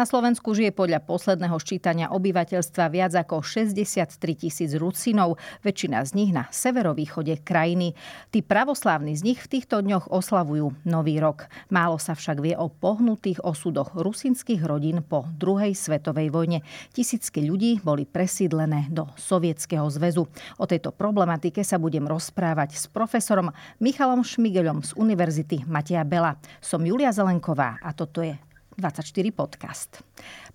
[0.00, 6.32] Na Slovensku žije podľa posledného ščítania obyvateľstva viac ako 63 tisíc Rusinov, väčšina z nich
[6.32, 7.92] na severovýchode krajiny.
[8.32, 11.52] Tí pravoslávni z nich v týchto dňoch oslavujú Nový rok.
[11.68, 16.64] Málo sa však vie o pohnutých osudoch rusinských rodín po druhej svetovej vojne.
[16.96, 20.24] Tisícky ľudí boli presídlené do Sovietskeho zväzu.
[20.56, 23.52] O tejto problematike sa budem rozprávať s profesorom
[23.84, 26.40] Michalom Šmigelom z Univerzity Mateja Bela.
[26.64, 28.32] Som Julia Zelenková a toto je
[28.80, 30.00] 24 podcast.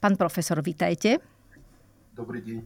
[0.02, 1.22] Pán profesor, vítajte.
[2.12, 2.60] Dobrý deň.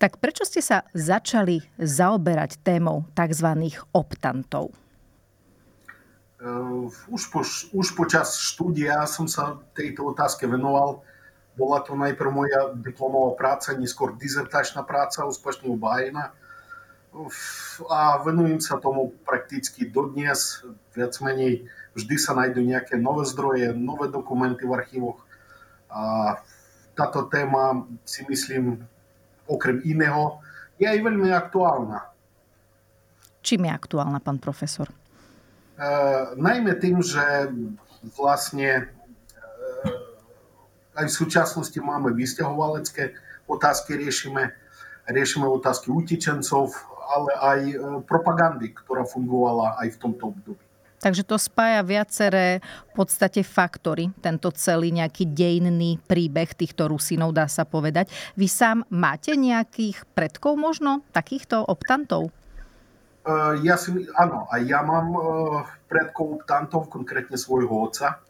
[0.00, 3.48] Tak prečo ste sa začali zaoberať témou tzv.
[3.92, 4.72] optantov?
[6.40, 7.44] Uh, už, po,
[7.76, 11.04] už počas štúdia som sa tejto otázke venoval.
[11.52, 16.32] Bola to najprv moja diplomová práca, neskôr dizertačná práca, úspešne obájená.
[17.90, 20.62] A venujem sa tomu prakticky dodnes,
[20.94, 25.18] viac menej vždy sa nájdú nejaké nové zdroje, nové dokumenty v archívoch.
[25.90, 26.38] A
[26.94, 28.86] táto téma si myslím,
[29.50, 30.38] okrem iného,
[30.78, 32.06] je aj veľmi aktuálna.
[33.42, 34.86] Čím je aktuálna, pán profesor?
[34.86, 34.94] E,
[36.36, 37.50] najmä tým, že
[38.14, 38.82] vlastne e,
[40.94, 43.16] aj v súčasnosti máme vysťahovalecké
[43.48, 44.54] otázky, riešime,
[45.08, 46.70] riešime otázky utečencov,
[47.10, 47.76] ale aj e,
[48.06, 50.64] propagandy, ktorá fungovala aj v tomto období.
[51.00, 57.48] Takže to spája viaceré v podstate faktory, tento celý nejaký dejinný príbeh týchto Rusinov, dá
[57.48, 58.12] sa povedať.
[58.36, 62.28] Vy sám máte nejakých predkov možno, takýchto optantov?
[63.24, 65.24] Uh, ja si, áno, aj ja mám uh,
[65.88, 68.20] predkov optantov, konkrétne svojho otca,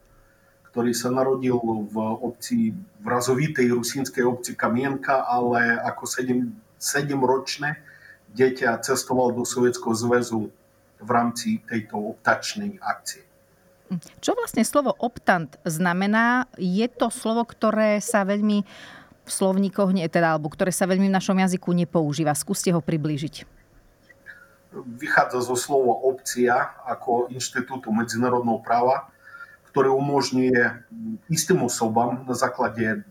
[0.70, 1.58] ktorý sa narodil
[1.90, 2.70] v obci,
[3.02, 7.89] v razovitej rusínskej obci Kamienka, ale ako 7, 7-ročné
[8.34, 10.50] dieťa cestoval do Sovietskeho zväzu
[11.00, 13.24] v rámci tejto optačnej akcie.
[14.22, 16.46] Čo vlastne slovo optant znamená?
[16.54, 18.62] Je to slovo, ktoré sa veľmi
[19.20, 22.34] v slovníkoch, teda, alebo ktoré sa veľmi v našom jazyku nepoužíva.
[22.38, 23.42] Skúste ho priblížiť.
[24.70, 29.10] Vychádza zo slova opcia ako inštitútu medzinárodného práva,
[29.74, 30.86] ktoré umožňuje
[31.26, 33.02] istým osobám na základe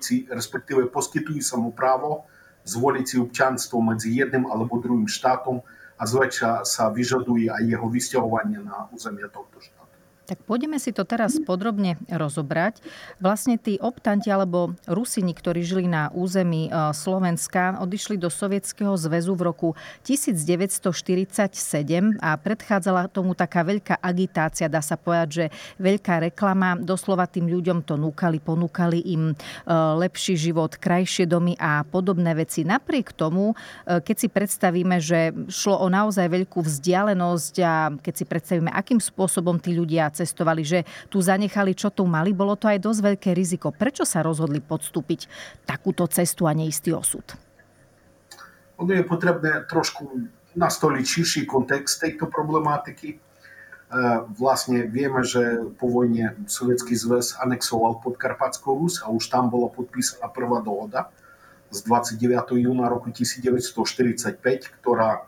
[0.00, 2.24] si, respektíve poskytujú sa mu právo
[2.66, 5.62] zvoliť si občanstvo medzi jedným alebo druhým štátom
[5.96, 9.85] a zväčša sa vyžaduje aj jeho vysťahovanie na územie tohto štátu.
[10.26, 12.82] Tak pôjdeme si to teraz podrobne rozobrať.
[13.22, 19.38] Vlastne tí optanti alebo Rusini, ktorí žili na území e, Slovenska, odišli do Sovietskeho zväzu
[19.38, 19.68] v roku
[20.02, 25.44] 1947 a predchádzala tomu taká veľká agitácia, dá sa povedať, že
[25.78, 26.74] veľká reklama.
[26.74, 29.34] Doslova tým ľuďom to núkali, ponúkali im e,
[30.02, 32.66] lepší život, krajšie domy a podobné veci.
[32.66, 33.54] Napriek tomu,
[33.86, 38.98] e, keď si predstavíme, že šlo o naozaj veľkú vzdialenosť a keď si predstavíme, akým
[38.98, 43.30] spôsobom tí ľudia cestovali, že tu zanechali, čo tu mali, bolo to aj dosť veľké
[43.36, 43.68] riziko.
[43.68, 45.28] Prečo sa rozhodli podstúpiť
[45.68, 47.36] takúto cestu a neistý osud?
[48.80, 50.04] Ono je potrebné trošku
[50.56, 53.08] nastoliť širší kontext tejto problematiky.
[53.12, 53.16] E,
[54.36, 60.32] vlastne vieme, že po vojne Sovietský zväz anexoval Podkarpatskú Rus a už tam bola podpísaná
[60.32, 61.12] prvá dohoda
[61.70, 62.56] z 29.
[62.56, 65.20] júna roku 1945, ktorá e,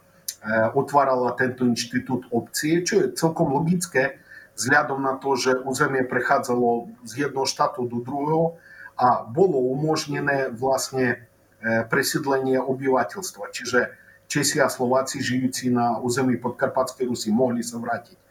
[0.73, 4.21] otvárala tento inštitút opcie, čo je celkom logické,
[4.59, 8.59] vzhľadom na to, že územie prechádzalo z jedného štátu do druhého
[8.99, 11.15] a bolo umožnené vlastne
[11.63, 13.55] e, presídlenie obyvateľstva.
[13.55, 13.95] Čiže
[14.29, 18.19] Česi a Slováci žijúci na území Podkarpatskej Rusy mohli sa vrátiť.
[18.19, 18.23] E,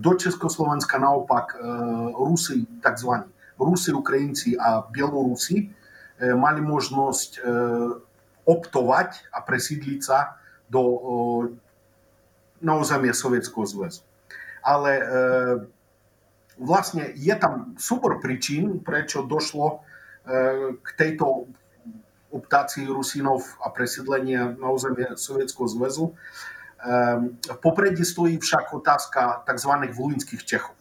[0.00, 1.56] do Československa naopak e,
[2.16, 3.28] Rusy, tzv.
[3.60, 5.72] Rusy, Ukrajinci a Bielorusi
[6.16, 7.44] mali možnosť
[8.48, 10.80] optovať a presídliť sa do,
[12.60, 14.00] na územie Sovietskeho zväzu
[14.66, 15.04] ale e,
[16.58, 19.76] vlastne je tam súbor príčin, prečo došlo e,
[20.82, 21.46] k tejto
[22.34, 26.10] optácii Rusinov a presídlenia na územie Sovietskeho zväzu.
[26.10, 26.14] E,
[27.30, 29.72] v popredí stojí však otázka tzv.
[29.94, 30.74] volínskych Čechov.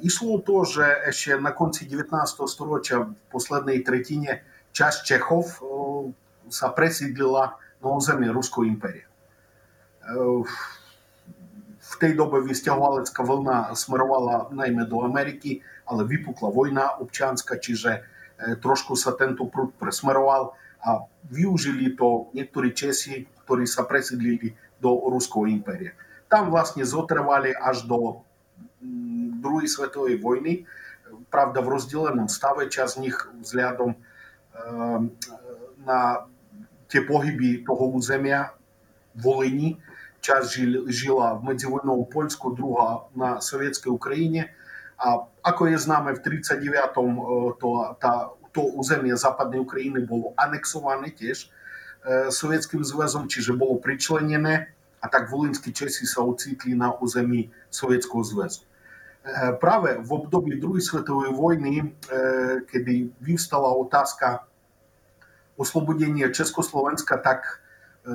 [0.00, 2.08] Išlo o to, že ešte na konci 19.
[2.48, 4.40] storočia v poslednej tretine
[4.72, 5.60] časť Čechov
[6.48, 9.04] sa presídlila na územie Ruského impéria.
[10.08, 10.48] V
[12.00, 18.04] tej dobe військовалецька волна смирувала найме до Америки, але випукла війна обчанська, чи же
[18.38, 20.98] е, трошку са пруд присмирував, а
[21.30, 23.86] виужили то некоторі чесі, які са
[24.82, 25.92] до Руського імперії.
[26.28, 28.14] Там, власне, зотривали аж до
[29.42, 30.64] Другої світової війни,
[31.30, 33.94] правда, в розділеному ставі час них взглядом
[34.66, 35.10] ем,
[35.86, 36.22] на
[36.88, 38.52] ті погибі того узем'я
[39.14, 39.76] Волині,
[40.20, 44.44] Час жила в мedzivojnou Польську, друга на совєтській Україні.
[44.96, 50.32] А а коли з нами в 39-му е, то та то узем'я Западної України було
[50.36, 51.50] анексоване теж
[52.06, 57.50] е, Совєтським Зв'язом, чи же було причленене, а так волинські чеси са оціклі на уземі
[57.70, 58.62] Совєтського Зв'язу.
[59.26, 64.42] Е, праве в обдобі Другої світової війни, е, коли вівстала отазка
[65.56, 67.62] освободення Ческословенська, так
[68.06, 68.10] е,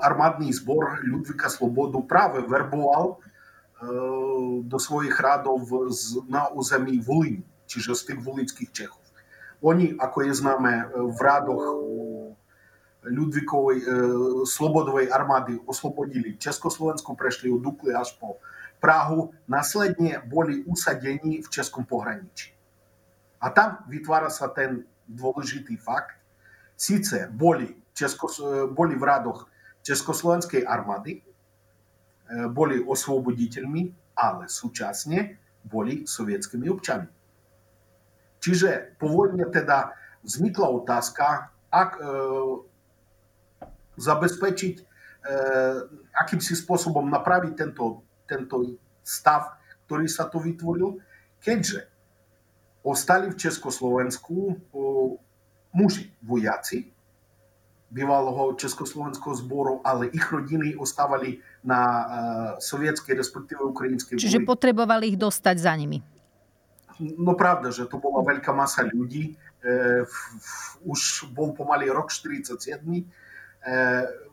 [0.00, 3.86] армадний збор Людвіка Свободу прави вербував е,
[4.62, 9.00] до своїх радов з, на узамі Волині, чи ж з тих волинських чехов.
[9.60, 11.74] Вони, а є з нами е, в радах
[13.04, 18.36] Людвікової е, Слободової армади освободили Ческословенську, прийшли у Дукли аж по
[18.80, 22.54] Прагу, наслідні були усадені в Ческому пограничі.
[23.38, 24.76] А там відварася ten
[25.08, 26.14] dôležitý факт.
[26.76, 29.46] Сіце болі, ческо, е, болі в радах
[29.88, 31.24] Československej armády,
[32.52, 37.08] boli osvoboditeľmi, ale súčasne boli sovietskými občanmi.
[38.38, 42.02] Čiže po vojne teda vznikla otázka, ak e,
[43.98, 44.84] zabezpečiť, e,
[46.14, 51.02] akým si spôsobom napraviť tento, tento stav, ktorý sa tu vytvoril,
[51.42, 51.90] keďže
[52.86, 54.54] ostali v Československu e,
[55.74, 56.94] muži, vojaci
[57.88, 62.04] bývalého Československého zboru, ale ich rodiny ostávali na uh,
[62.60, 66.04] sovietskej, respektíve ukrajinskej Čiže potrebovali ich dostať za nimi.
[66.98, 69.38] No pravda, že to bola veľká masa ľudí.
[69.62, 70.02] E,
[70.82, 72.58] už bol pomaly rok 47.
[72.58, 73.02] E,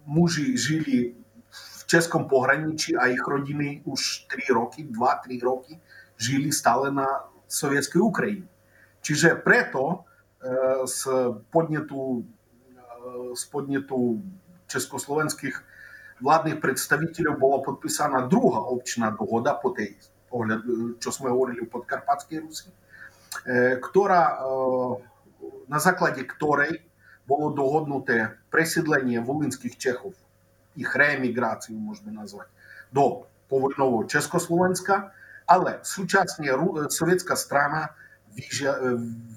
[0.09, 1.13] muži žili
[1.45, 5.77] v českom pohraničí a ich rodiny už 3 roky, 2-3 roky
[6.17, 8.49] žili stále na sovietskej Ukrajine.
[9.05, 10.01] Čiže preto
[10.41, 11.05] e, z
[11.53, 12.25] podnetu,
[13.35, 14.21] с подняту
[14.67, 15.63] чешскословенских
[16.21, 19.97] владних представників була підписана друга община догода по тей,
[20.29, 22.65] погляд, е, что мы говорили в Подкарпатской русі,
[23.47, 26.81] е, która, е, на закладі которой
[27.27, 30.13] було догоднуте присідлення волинських чехів,
[30.75, 32.49] їх рееміграцію можна назвати,
[32.91, 35.11] до повойного Чехословенська,
[35.45, 36.51] але сучасні
[36.89, 37.89] совєтська страна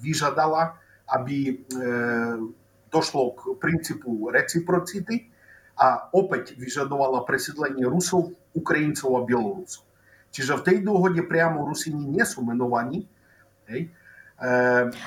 [0.03, 0.73] віжадала,
[1.05, 1.59] аби
[2.89, 5.29] došlo k princípu reciprocity
[5.79, 9.87] a opäť vyžadovala presídlenie Rusov, Ukrajincov a Bielorusov.
[10.29, 13.07] Čiže v tej dohode priamo Rusini nie sú menovaní.
[13.69, 13.89] Hej.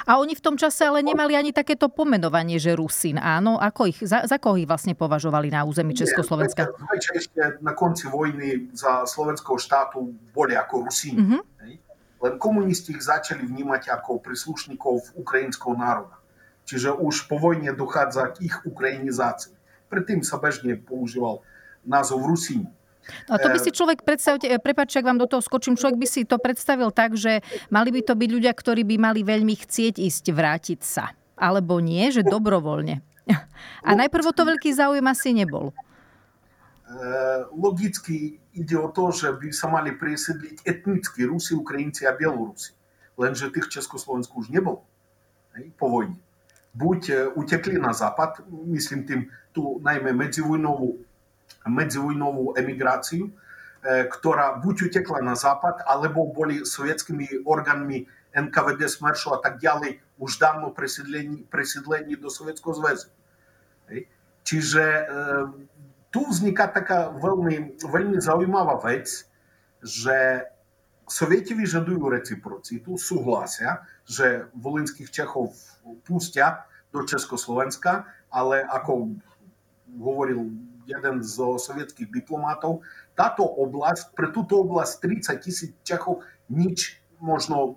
[0.05, 3.17] A oni v tom čase ale nemali ani takéto pomenovanie, že Rusin.
[3.17, 6.69] Áno, ako ich, za, za koho ich vlastne považovali na území Československa?
[6.69, 11.17] Nie, ešte na konci vojny za slovenského štátu boli ako Rusíni.
[11.17, 11.41] Uh-huh.
[12.23, 16.22] Len komunisti ich začali vnímať ako príslušníkov ukrajinského národa.
[16.65, 19.55] Čiže už po vojne dochádza k ich ukrajinizácii.
[19.91, 21.43] Predtým sa bežne používal
[21.83, 22.71] názov Rusíni.
[23.27, 26.07] No to by si človek predstavte, e, prepáčte, ak vám do toho skočím, človek by
[26.07, 29.99] si to predstavil tak, že mali by to byť ľudia, ktorí by mali veľmi chcieť
[29.99, 31.11] ísť vrátiť sa.
[31.35, 33.03] Alebo nie, že dobrovoľne.
[33.87, 35.71] A najprv to veľký záujem asi nebol.
[35.71, 35.75] E,
[37.51, 42.79] logicky ide o to, že by sa mali presídliť etnicky Rusi, Ukrajinci a Bielorusi.
[43.19, 44.87] Lenže tých Československu už nebolo
[45.77, 46.17] po vojne.
[46.73, 49.21] Buď e, utekli na západ, myslím tým
[49.53, 51.03] tú najmä medzivojnovú
[51.67, 53.31] medzivojnovú emigráciu,
[53.83, 58.07] ktorá buď utekla na západ, alebo boli sovietskými orgánmi
[59.43, 63.11] tak ďalej už dávno presídlení, presídlení do Sovietského zväzu.
[64.43, 64.85] Čiže
[66.15, 69.27] tu vzniká taká veľmi, veľmi zaujímavá vec,
[69.83, 70.52] že Sovieti vyžadujú
[71.13, 75.55] Советів жадую реципроциту, суглася że волинських чехов
[76.05, 76.59] пустять
[76.93, 79.09] до Чехословенська, але ако
[79.99, 80.53] говорив
[80.99, 82.81] один з совєтських дипломатів,
[83.15, 87.75] тато область, при ту область 30 тисяч чехов ніч можна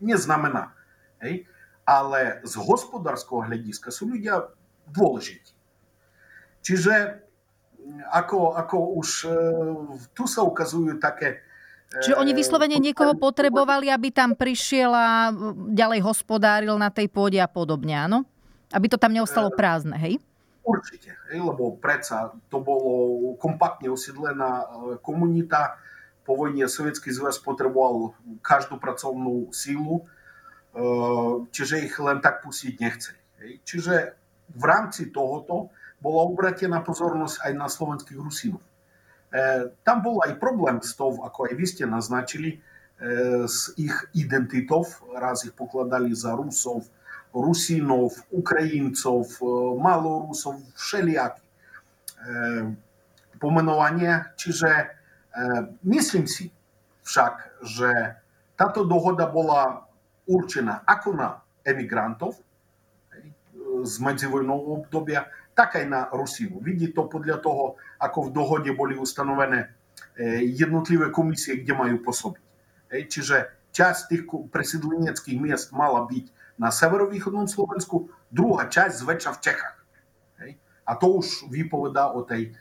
[0.00, 0.70] не знамена.
[1.24, 1.46] Ей?
[1.84, 4.48] Але з господарського глядіска суддя
[4.86, 5.54] дволежить.
[6.62, 7.22] Чи же
[8.10, 9.52] ако, ако уж е,
[10.14, 11.42] туса указують таке
[11.90, 15.34] Čiže oni vyslovene niekoho potrebovali, aby tam prišiel a
[15.74, 18.22] ďalej hospodáril na tej pôde a podobne, áno?
[18.70, 20.22] Aby to tam neostalo prázdne, hej?
[20.62, 24.70] Určite, hej, lebo predsa to bolo kompaktne osídlená
[25.02, 25.82] komunita.
[26.22, 30.06] Po vojne Sovietský zväz potreboval každú pracovnú sílu,
[31.50, 33.18] čiže ich len tak pustiť nechce.
[33.42, 33.66] Hej.
[33.66, 33.94] Čiže
[34.54, 38.62] v rámci tohoto bola obratená pozornosť aj na slovenských Rusínov.
[39.34, 42.60] Е, там була и проблем з того, ако е назначили
[43.48, 46.84] с их идентитов, раз їх покладали за русов,
[47.34, 49.38] русинов, Українців,
[49.78, 51.40] малорусов, вселяки.
[53.40, 54.92] Pomenovanie, čiže
[55.80, 56.52] myslím si
[57.08, 58.20] však, že
[58.52, 59.88] táto dohoda bola
[60.28, 61.28] určená ako na
[61.64, 62.36] emigrantov
[63.80, 65.24] z medzivojnového obdobia,
[70.40, 72.44] jednotlivé komisie, kde majú pôsobiť.
[73.08, 73.36] Čiže
[73.70, 76.26] časť tých presídleneckých miest mala byť
[76.60, 79.76] na severovýchodnom Slovensku, druhá časť zväčša v Čechách.
[80.84, 82.52] A to už vypovedá o tej e,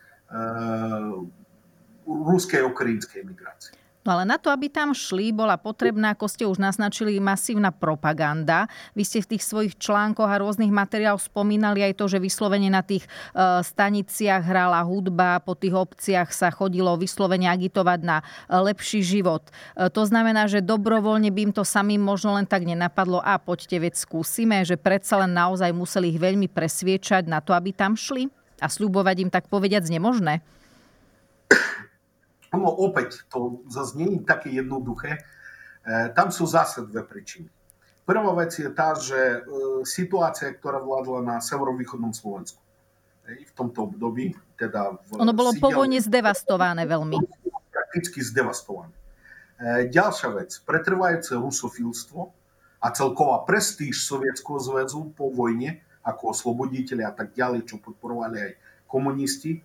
[2.05, 3.73] ruskej a ukrajinskej migrácii.
[4.07, 8.71] No ale na to, aby tam šli, bola potrebná, ako ste už naznačili, masívna propaganda.
[8.95, 12.79] Vy ste v tých svojich článkoch a rôznych materiáloch spomínali aj to, že vyslovene na
[12.79, 13.09] tých e,
[13.59, 19.43] staniciach hrala hudba, po tých obciach sa chodilo vyslovene agitovať na e, lepší život.
[19.75, 23.83] E, to znamená, že dobrovoľne by im to samým možno len tak nenapadlo a poďte,
[23.83, 28.31] veď skúsime, že predsa len naozaj museli ich veľmi presviečať na to, aby tam šli
[28.63, 30.39] a sľubovať im tak povediať nemožné.
[32.53, 35.21] No opäť, to zase nie je také jednoduché.
[36.17, 37.49] Tam sú zase dve príčiny.
[38.09, 39.45] Prvá vec je tá, že
[39.85, 42.57] situácia, ktorá vládla na severovýchodnom Slovensku
[43.29, 44.97] v tomto období, teda...
[45.13, 47.21] V ono bolo po vojne zdevastované veľmi.
[47.69, 48.89] Prakticky zdevastované.
[49.93, 52.19] Ďalšia vec, pretrvajúce rusofilstvo
[52.81, 58.51] a celková prestíž Sovietského zväzu po vojne, ako osloboditeľi a tak ďalej, čo podporovali aj
[58.89, 59.61] komunisti,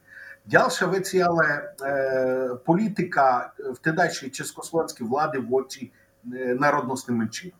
[0.46, 5.92] Дялше веці, але е, політика в тедачій чеськословацькій влади в оці
[6.34, 7.52] е, народності меншин.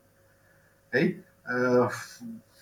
[0.93, 1.25] Ej?
[1.47, 1.89] E,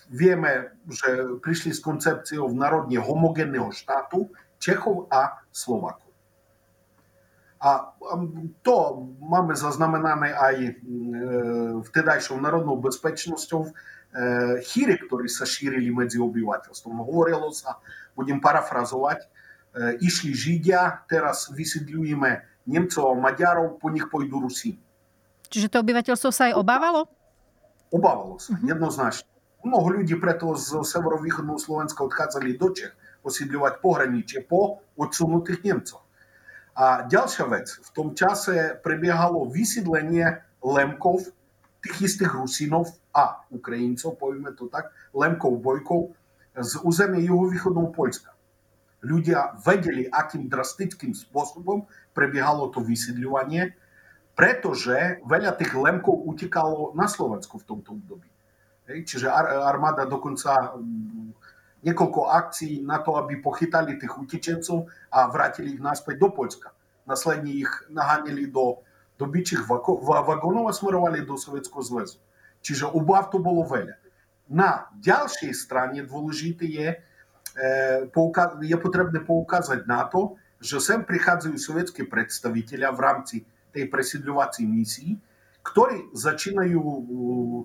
[0.09, 6.13] wiemy, że przyszli z koncepcją w narodnie homogennego sztatu Czechów a Słowaków.
[7.59, 7.91] A
[8.63, 10.73] to mamy zaznamenane aj e,
[11.83, 13.71] wtedajszą narodną bezpiecznością
[14.13, 16.97] e, chiry, które zaszirili między obywatelstwem.
[16.97, 17.75] Говорилося,
[18.15, 19.29] будем парафразовать,
[20.01, 24.77] išli Židia, teraz vysídľujeme Nemcov a Maďarov, po nich pôjdu Rusi.
[25.49, 27.05] Čiže to obyvateľstvo sa aj obávalo?
[27.93, 28.65] Obávalo sa, uh-huh.
[28.65, 29.29] jednoznačne.
[29.63, 32.91] Mnoho ľudí preto z severovýchodného Slovenska odchádzali do Čech
[33.23, 36.03] osídľovať pohraničie po odsunutých Nemcoch.
[36.73, 41.31] A ďalšia vec, v tom čase prebiehalo vysídlenie Lemkov,
[41.85, 46.17] tých istých Rusinov a Ukrajincov, povieme to tak, Lemkov, Bojkov,
[46.57, 48.32] z územia juhovýchodného Poľska
[49.03, 53.75] ľudia vedeli, akým drastickým spôsobom prebiehalo to vysídľovanie,
[54.33, 58.29] pretože veľa tých lemkov utekalo na Slovensku v tomto období.
[58.89, 59.27] Hej, čiže
[59.63, 61.31] armáda dokonca mm,
[61.85, 66.71] niekoľko akcií na to, aby pochytali tých utečencov a vrátili ich naspäť do Poľska.
[67.03, 68.83] Následne ich nahanili do,
[69.19, 72.17] do byčích vagónov a smerovali do Sovietského zväzu.
[72.63, 73.99] Čiže obav to bolo veľa.
[74.51, 76.87] Na ďalšej strane dôležité je,
[78.61, 83.35] je potrebné poukázať na to, že sem prichádzajú sovietské predstaviteľia v rámci
[83.75, 85.11] tej presídľovacej misii,
[85.63, 86.81] ktorí začínajú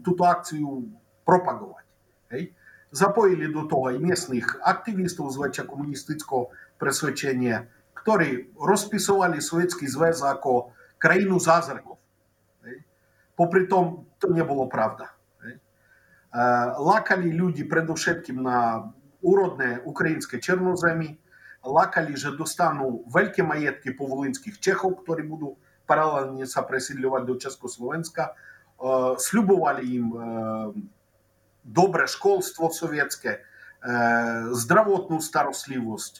[0.03, 0.87] túto akciu
[1.23, 1.85] propagovať.
[2.35, 2.55] Hej.
[2.89, 6.49] Zapojili do toho aj miestnych aktivistov zväčša komunistického
[6.81, 12.01] presvedčenia, ktorí rozpisovali Sovietský zväz ako krajinu zázrakov.
[12.65, 12.83] Hej.
[13.37, 15.13] Popri tom to nebolo pravda.
[15.45, 15.61] Hej.
[16.81, 18.43] Lákali ľudí predovšetkým
[19.23, 21.19] úrodné ukrajinské černozemy,
[21.65, 25.59] lakali, že dostanú veľké majetky povolinských Čechov, ktorí budú
[25.91, 28.37] paralelne sa presídľovať do Československa.
[29.19, 30.07] Sľubovali im
[31.67, 33.43] dobré školstvo sovietské,
[34.55, 36.13] zdravotnú starostlivosť.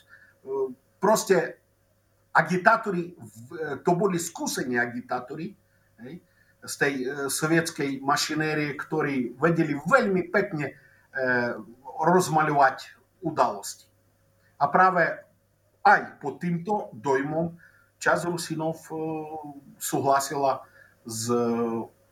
[0.99, 1.63] Proste
[2.35, 3.15] agitátori,
[3.87, 5.55] to boli skúsení agitátori
[6.59, 6.95] z tej
[7.31, 10.75] sovietskej mašinérie, ktorí vedeli veľmi pekne
[11.99, 13.87] rozmaľovať udalosti.
[14.59, 15.07] A práve
[15.83, 17.55] aj pod týmto dojmom
[17.99, 18.79] čas Rusinov
[19.79, 20.63] súhlasila
[21.07, 21.31] s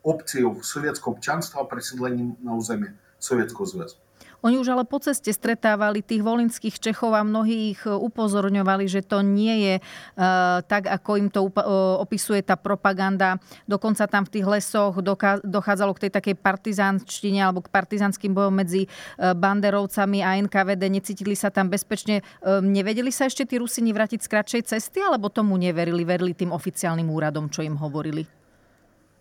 [0.06, 3.98] opciou sovietského občanstva a presídlením na územie Sovietského zväzu.
[4.44, 9.20] Oni už ale po ceste stretávali tých volinských Čechov a mnohí ich upozorňovali, že to
[9.20, 13.42] nie je uh, tak, ako im to uh, opisuje tá propaganda.
[13.66, 15.02] Dokonca tam v tých lesoch
[15.42, 18.86] dochádzalo k tej takej partizánštine alebo k partizánskym bojom medzi
[19.18, 20.86] banderovcami a NKVD.
[20.86, 22.22] Necítili sa tam bezpečne.
[22.46, 27.10] Nevedeli sa ešte tí Rusini vrátiť z kratšej cesty, alebo tomu neverili, verili tým oficiálnym
[27.10, 28.22] úradom, čo im hovorili?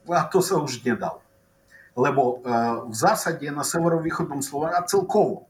[0.06, 1.25] A to sa už nedalo.
[1.96, 2.44] Lebo
[2.92, 5.48] v zásade na severovýchodnom Slovensku a celkovo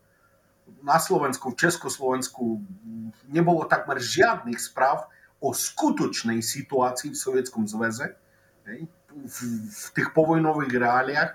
[0.85, 2.61] na Slovensku, v Československu
[3.25, 5.09] nebolo takmer žiadnych správ
[5.41, 8.13] o skutočnej situácii v Sovietskom zväze,
[9.25, 11.31] v tých povojnových reáliách.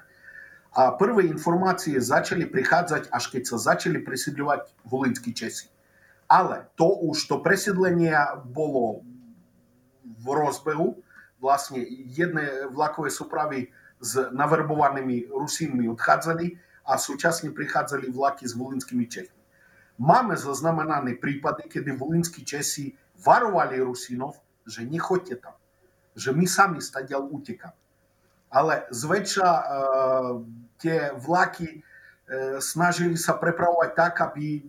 [0.71, 5.67] A prvé informácie začali prichádzať, až keď sa začali presídľovať volinskí Česi.
[6.31, 8.14] Ale to už to presídlenie
[8.55, 9.02] bolo
[10.07, 11.02] v rozbehu.
[11.43, 16.57] Vlastne jedné vlakové súpravy s naverbovanými Rusínmi odchádzali
[16.88, 19.40] a súčasne prichádzali vlaky s volinskými Čechmi.
[20.00, 25.52] Máme zaznamenané prípady, kedy volinskí Česi varovali Rusínov, že nechoďte tam,
[26.16, 27.76] že my sami stadiaľ utekáme.
[28.50, 30.42] Ale zväčša uh,
[30.80, 34.64] tie vlaky uh, snažili sa prepravovať tak, aby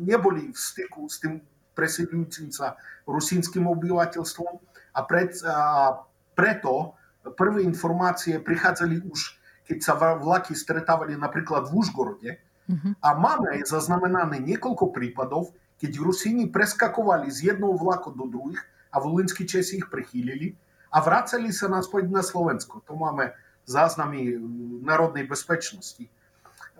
[0.00, 1.38] neboli v styku s tým
[1.76, 4.54] presídľujúcim sa rusínskym obyvateľstvom
[4.94, 6.00] a, pred, a
[6.34, 6.96] preto
[7.30, 9.38] первые информации приходили уж,
[9.68, 12.94] когда влаки встречали, например, в Ужгороде, угу.
[13.00, 15.50] а маме зазнамена несколько припадов,
[15.80, 20.54] когда русини прескакували с одного влака до других, а волинські чеси їх прихилили,
[20.90, 22.82] а врацалися насправді на Словенську.
[22.86, 23.34] То маємо
[23.66, 24.38] зазнамі
[24.82, 26.10] народної безпечності.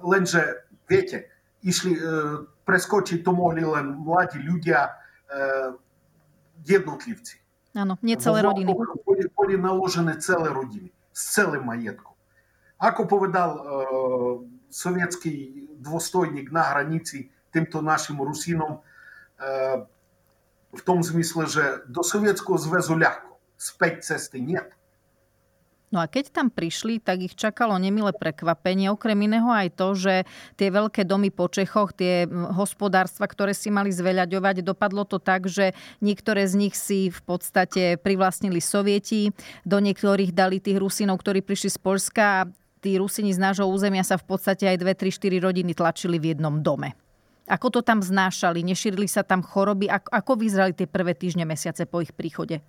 [0.02, 1.28] Ленже, віте,
[1.62, 4.88] ішли, е, прескочі то могли лен младі люди, е,
[6.64, 7.40] єднотлівці.
[7.74, 8.70] Áno, nie celé rodiny.
[9.02, 12.14] Boli, boli naložené celé rodiny s celým majetkom.
[12.78, 13.62] Ako povedal uh,
[14.70, 19.78] sovietský dôstojník na hranici týmto našim Rusínom, uh,
[20.74, 24.74] v tom zmysle, že do Sovietského zväzu ľahko, späť cesty нет.
[25.94, 28.90] No a keď tam prišli, tak ich čakalo nemilé prekvapenie.
[28.90, 30.26] Okrem iného aj to, že
[30.58, 35.70] tie veľké domy po Čechoch, tie hospodárstva, ktoré si mali zveľaďovať, dopadlo to tak, že
[36.02, 39.30] niektoré z nich si v podstate privlastnili Sovieti,
[39.62, 42.46] do niektorých dali tých Rusinov, ktorí prišli z Polska a
[42.82, 46.34] tí Rusini z nášho územia sa v podstate aj 2, 3, 4 rodiny tlačili v
[46.34, 46.98] jednom dome.
[47.46, 48.66] Ako to tam znášali?
[48.66, 49.86] Nešírili sa tam choroby?
[49.86, 52.64] Ako, ako vyzerali tie prvé týždne, mesiace po ich príchode?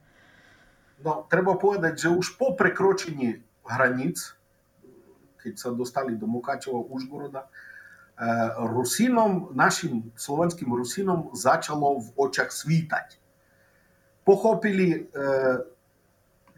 [1.04, 4.36] No, treba povedati, že už po prekročenju granic,
[5.44, 13.18] ki so dostali do Mukačeva, Užgoroda, eh, Rusinom, našim slovenskim Rusinom, začalo v očah svitati.
[14.26, 15.06] Похопили,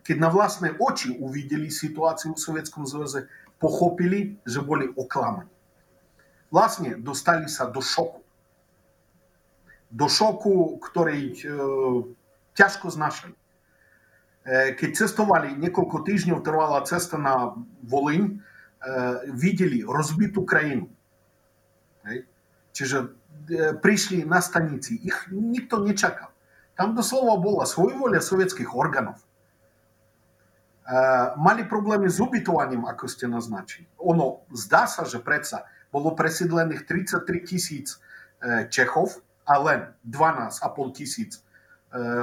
[0.03, 3.23] кід на власне очі увиділи ситуацію у Совєтському Союзі,
[3.57, 5.49] похопили, що були окламані.
[6.51, 8.19] Власне, досталися до шоку.
[9.91, 11.45] До шоку, який
[12.53, 13.33] тяжко знашали.
[14.47, 17.51] Keď cestovali, niekoľko týždňov trvala cesta na
[17.83, 18.39] Volyn,
[19.35, 20.87] videli rozbitú krajinu.
[22.71, 23.11] Čiže
[23.83, 26.31] prišli na stanici, ich nikto nečakal.
[26.79, 29.19] Tam doslova bola svojvoľa sovietských orgánov.
[31.35, 33.91] Mali problémy s ubytovaním, ako ste naznačili.
[33.99, 37.99] Ono, zdá sa, že predsa bolo presídlených 33 tisíc
[38.71, 41.43] Čechov a len 12,5 tisíc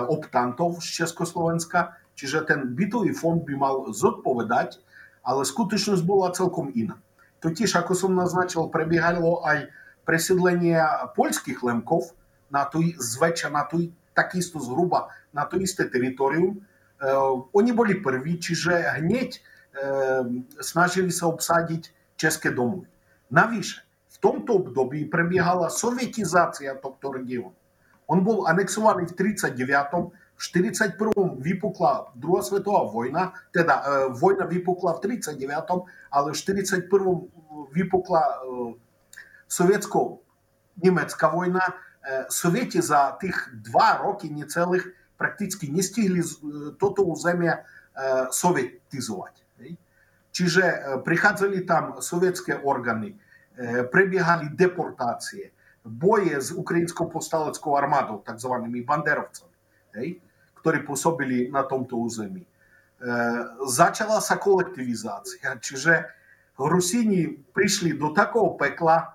[0.08, 4.79] optantov z Československa Čiže ten bytový fond by mal zodpovedať,
[5.27, 6.98] ale skutočnosť bola celkom iná.
[7.42, 9.68] Totiž, ako som naznačil, prebiehalo aj
[10.09, 10.79] presídlenie
[11.16, 12.14] poľských lemkov
[12.48, 16.55] na tú zväčša, na tú takisto zhruba na to isté teritorium.
[16.55, 16.59] E,
[17.50, 18.70] oni boli prví, čiže
[19.03, 19.40] hneď e,
[20.62, 22.87] snažili sa obsadiť české domovy.
[23.35, 23.83] Navyše,
[24.14, 27.53] v tomto období prebiehala sovietizácia tohto regiónu.
[28.07, 30.23] On bol anexovaný v 1939.
[30.38, 36.90] 41-м vypukla druhá svetová vojna, teda e, vojna vypukla v 39., ale v 41.
[37.73, 38.75] vypukla e,
[39.49, 41.68] советсько-німецька війна.
[42.07, 46.23] Е, Совєті за тих два роки не цілих практично не стигли е,
[46.81, 47.62] тото узем'я
[47.97, 49.40] е, совєтизувати.
[50.31, 53.14] Чиже приходили там совєтські органи,
[53.59, 55.53] е, прибігали депортації,
[55.85, 59.51] бої з українсько-повсталецькою армадою, так званими бандеровцями.
[59.97, 60.20] Ей?
[60.64, 62.40] Ktorí pôsobili na tomto území.
[62.40, 62.48] E,
[63.68, 66.09] začala sa kolektivizácia, čiže
[66.57, 69.07] Rusíni prišli do takého pekla, e,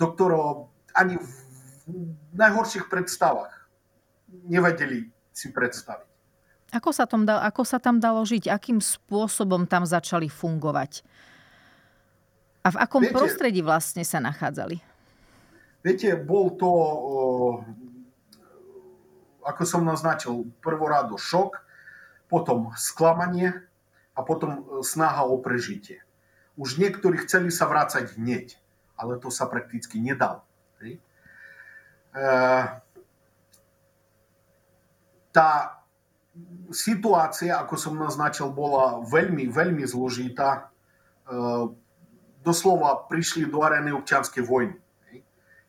[0.00, 1.28] do ktorého ani v
[2.32, 3.52] najhorších predstavách
[4.48, 6.08] nevedeli si predstaviť.
[6.72, 8.48] Ako sa, tam dal, ako sa tam dalo žiť?
[8.48, 11.04] Akým spôsobom tam začali fungovať?
[12.66, 14.80] A v akom viete, prostredí vlastne sa nachádzali?
[15.86, 16.70] Viete, bol to,
[19.46, 21.62] ako som naznačil, prvorado šok,
[22.26, 23.54] potom sklamanie
[24.18, 26.02] a potom snaha o prežitie.
[26.58, 28.58] Už niektorí chceli sa vrácať hneď,
[28.98, 30.42] ale to sa prakticky nedalo.
[35.30, 35.78] Tá
[36.72, 40.72] situácia, ako som naznačil, bola veľmi, veľmi zložitá.
[42.42, 44.80] Doslova prišli do arény občianskej vojny,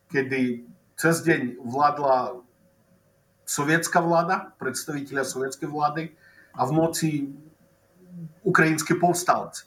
[0.10, 0.66] kedy
[0.98, 2.47] cez deň vládla
[3.48, 6.12] советская влада, представителя советской влады,
[6.54, 7.30] а вночі
[8.44, 9.66] українські повстанці.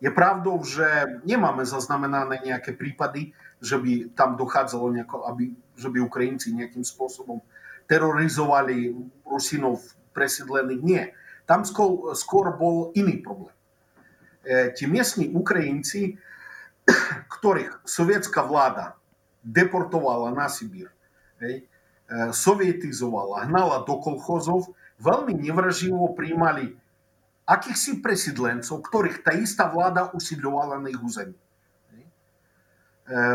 [0.00, 3.32] Є правда, вже не маємо зазнамена ніякі припади,
[3.62, 4.94] щоб там доходило,
[5.26, 7.42] аби, щоб українці ніяким способом
[7.86, 10.82] тероризували русинов пресідлених.
[10.82, 11.14] Ні,
[11.46, 13.54] там скоро, скоро був інший проблем.
[14.76, 16.18] Ті місні українці,
[17.44, 18.94] яких совєтська влада
[19.44, 20.90] депортувала на Сибір,
[22.10, 26.74] e, sovietizovala, hnala do kolchozov, veľmi nevraživo príjmali
[27.46, 31.34] akýchsi presídlencov, ktorých tá istá vláda usídľovala na ich území.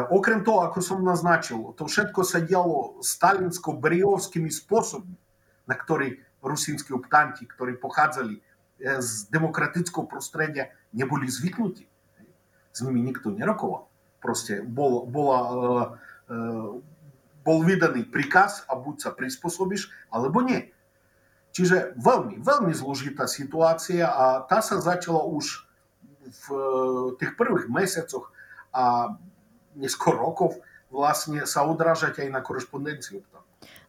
[0.08, 5.20] Okrem toho, ako som naznačil, to všetko sa dialo stalinsko-briovskými spôsobmi,
[5.68, 8.40] na ktorý rusínsky optanti, ktorí pochádzali
[8.80, 11.84] z demokratického prostredia, neboli zvyknutí.
[12.72, 13.92] S nimi nikto nerokoval.
[14.24, 16.00] Proste bol, bola,
[17.46, 20.74] bol vydaný príkaz a buď sa prispôsobíš, alebo nie.
[21.56, 25.64] Čiže veľmi, veľmi zložitá situácia a tá sa začala už
[26.26, 26.46] v
[27.22, 28.34] tých prvých mesiacoch
[28.76, 29.16] a
[29.78, 30.58] neskôr rokov
[30.90, 33.22] vlastne sa odrážať aj na korešpondenciu.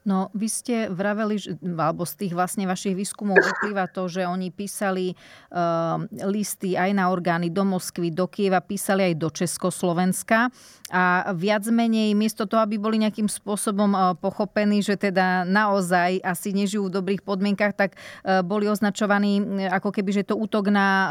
[0.07, 5.19] No, vy ste vraveli, alebo z tých vlastne vašich výskumov vyplýva to, že oni písali
[5.51, 5.99] uh,
[6.31, 10.55] listy aj na orgány do Moskvy, do Kieva, písali aj do Československa
[10.95, 16.55] a viac menej, miesto toho, aby boli nejakým spôsobom uh, pochopení, že teda naozaj asi
[16.55, 19.43] nežijú v dobrých podmienkach, tak uh, boli označovaní
[19.75, 20.89] ako keby, že to útok na,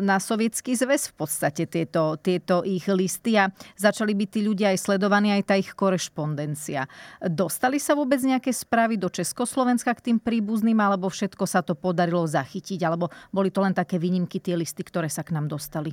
[0.00, 4.88] na sovietský zväz v podstate tieto, tieto ich listy a začali byť tí ľudia aj
[4.88, 6.88] sledovaní, aj tá ich korešpondencia.
[7.20, 11.74] Dostali sa vôbec vôbec nejaké správy do Československa k tým príbuzným, alebo všetko sa to
[11.74, 15.90] podarilo zachytiť, alebo boli to len také výnimky, tie listy, ktoré sa k nám dostali?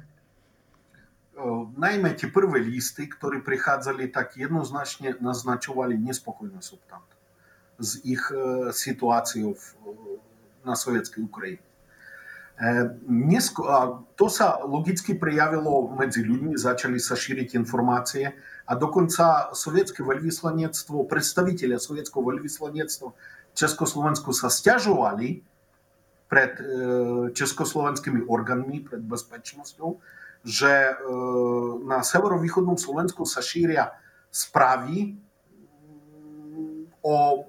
[1.73, 7.17] Najmä tie prvé listy, ktoré prichádzali, tak jednoznačne naznačovali nespokojnosť optantov
[7.81, 8.21] s ich
[8.75, 9.57] situáciou
[10.61, 11.63] na sovietskej Ukrajine.
[14.19, 18.35] To sa logicky prejavilo medzi ľuďmi, začali sa šíriť informácie
[18.67, 25.39] a dokonca sovietské veľvyslanectvo, predstaviteľia sovietského veľvyslanectva v Československu sa stiažovali
[26.27, 26.59] pred
[27.33, 29.97] československými orgánmi, pred bezpečnosťou,
[30.43, 30.93] že
[31.83, 33.91] na severovýchodnom Slovensku sa šíria
[34.29, 35.15] správy
[37.01, 37.47] o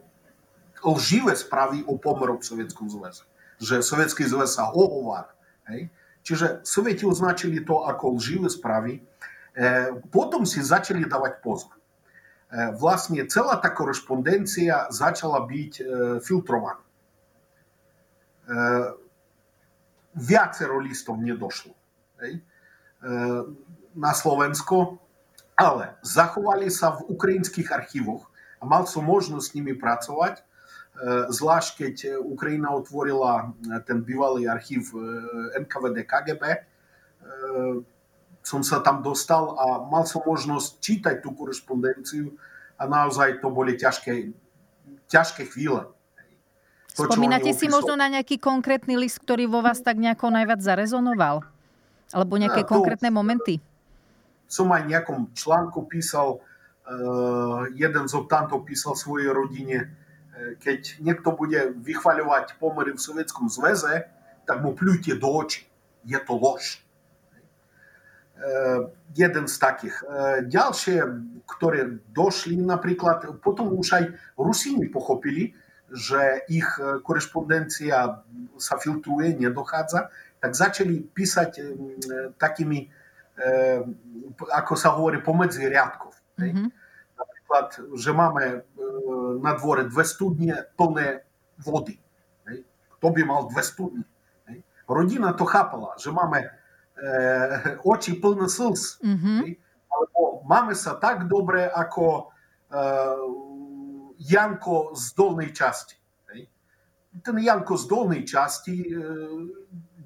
[0.80, 3.28] lživé správy o pomeroch v Sovietskom zväze.
[3.60, 5.30] Že Sovietský zväz sa ohovára.
[6.24, 9.04] Čiže Sovieti označili to ako lživé správy
[10.10, 11.70] Potom si začali давати позов.
[12.78, 15.84] Власне, ціла та кореспонденція почала бути
[16.22, 16.82] фільтрована.
[20.10, 21.70] Viacero listov nedošlo
[22.18, 22.42] hej,
[23.94, 24.98] na Slovensko,
[25.54, 28.26] ale zachovali sa v ukrajinských archívoch
[28.58, 30.42] a mal som možnosť s nimi pracovať,
[31.32, 33.56] zvlášť keď Ukrajina otvorila
[33.88, 34.92] ten bývalý archív
[35.56, 36.44] NKVD KGB,
[38.40, 42.32] som sa tam dostal a mal som možnosť čítať tú korespondenciu
[42.80, 44.32] a naozaj to boli ťažké,
[45.08, 45.88] ťažké chvíle.
[46.96, 51.44] To, Spomínate si možno na nejaký konkrétny list, ktorý vo vás tak nejako najviac zarezonoval?
[52.10, 53.62] Alebo nejaké ja, konkrétne momenty?
[54.50, 56.42] Som aj nejakom článku písal,
[57.78, 59.94] jeden z optantov písal svojej rodine,
[60.60, 64.08] keď niekto bude vychvaľovať pomery v Sovietskom zväze,
[64.48, 65.66] tak mu pľujte do očí.
[66.04, 66.80] Je to lož
[69.12, 69.96] jeden z takých.
[70.48, 70.96] Ďalšie,
[71.44, 74.04] ktoré došli napríklad, potom už aj
[74.40, 75.52] Rusíni pochopili,
[75.92, 76.64] že ich
[77.04, 78.24] korešpondencia
[78.56, 80.08] sa filtruje, nedochádza,
[80.40, 81.60] tak začali písať
[82.40, 82.88] takými,
[84.56, 86.16] ako sa hovorí, pomedzi riadkov.
[86.40, 86.79] Mm-hmm
[87.50, 88.62] наприклад, вже mamy
[89.42, 91.20] na dworze dwie studnie tony
[91.58, 91.92] wody.
[92.90, 94.02] Kto by miał dwie studnie?
[94.88, 96.50] Rodzina to chapała, że mamy
[97.84, 98.98] oczy pełne sils.
[99.04, 99.54] Mhm.
[99.90, 102.30] Albo mamy się tak dobre, jako
[104.18, 105.96] Janko z dolnej часті.
[107.24, 108.96] Ten Janko z dolnej часті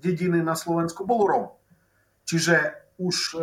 [0.00, 1.48] dziedziny na Słowensku był Rom.
[2.24, 3.36] Czyli, że już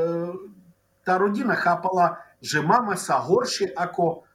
[1.03, 4.25] ta rodzina chapała že máme sa horšie ako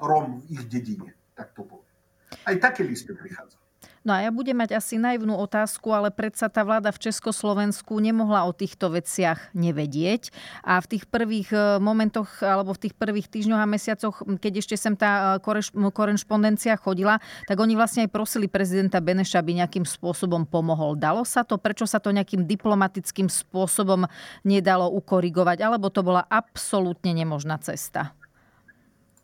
[0.00, 1.12] Rom v ich dedine.
[1.36, 1.84] Tak to bolo.
[2.48, 3.69] Aj také listy prichádzajú.
[4.00, 8.48] No a ja budem mať asi naivnú otázku, ale predsa tá vláda v Československu nemohla
[8.48, 10.32] o týchto veciach nevedieť.
[10.64, 14.80] A v tých prvých e, momentoch, alebo v tých prvých týždňoch a mesiacoch, keď ešte
[14.80, 15.44] sem tá e,
[15.92, 20.96] korešpondencia chodila, tak oni vlastne aj prosili prezidenta Beneša, aby nejakým spôsobom pomohol.
[20.96, 21.60] Dalo sa to?
[21.60, 24.08] Prečo sa to nejakým diplomatickým spôsobom
[24.48, 25.60] nedalo ukorigovať?
[25.60, 28.16] Alebo to bola absolútne nemožná cesta?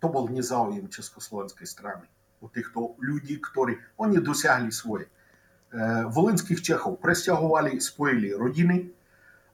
[0.04, 2.04] To bol nezáujem Československej strany
[2.46, 8.78] у тых кто людзі которые они досяглі свой е, волынскіх чехаў працягвалі споілі родины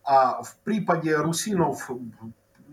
[0.02, 1.90] а в припаді русинов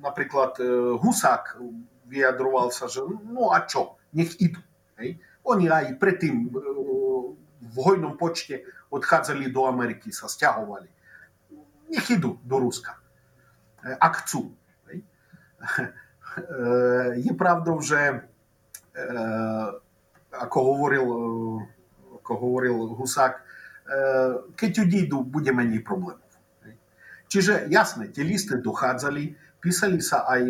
[0.04, 1.62] наприклад, е, гусак
[2.06, 3.96] веадрувался що ну а що?
[4.14, 4.60] нех іду
[5.44, 6.60] они а і притым е,
[7.62, 10.90] в гойном почте отхадзалі до Америки са сцягвалі
[11.90, 12.96] нех іду до руска.
[14.00, 14.52] Акцу
[17.18, 18.22] є правда вже
[20.30, 21.06] ako hovoril,
[22.22, 23.42] ako hovoril Husák,
[24.54, 26.22] keď odídu, bude menej problémov.
[27.30, 30.42] Čiže jasné, tie listy dochádzali, písali sa aj,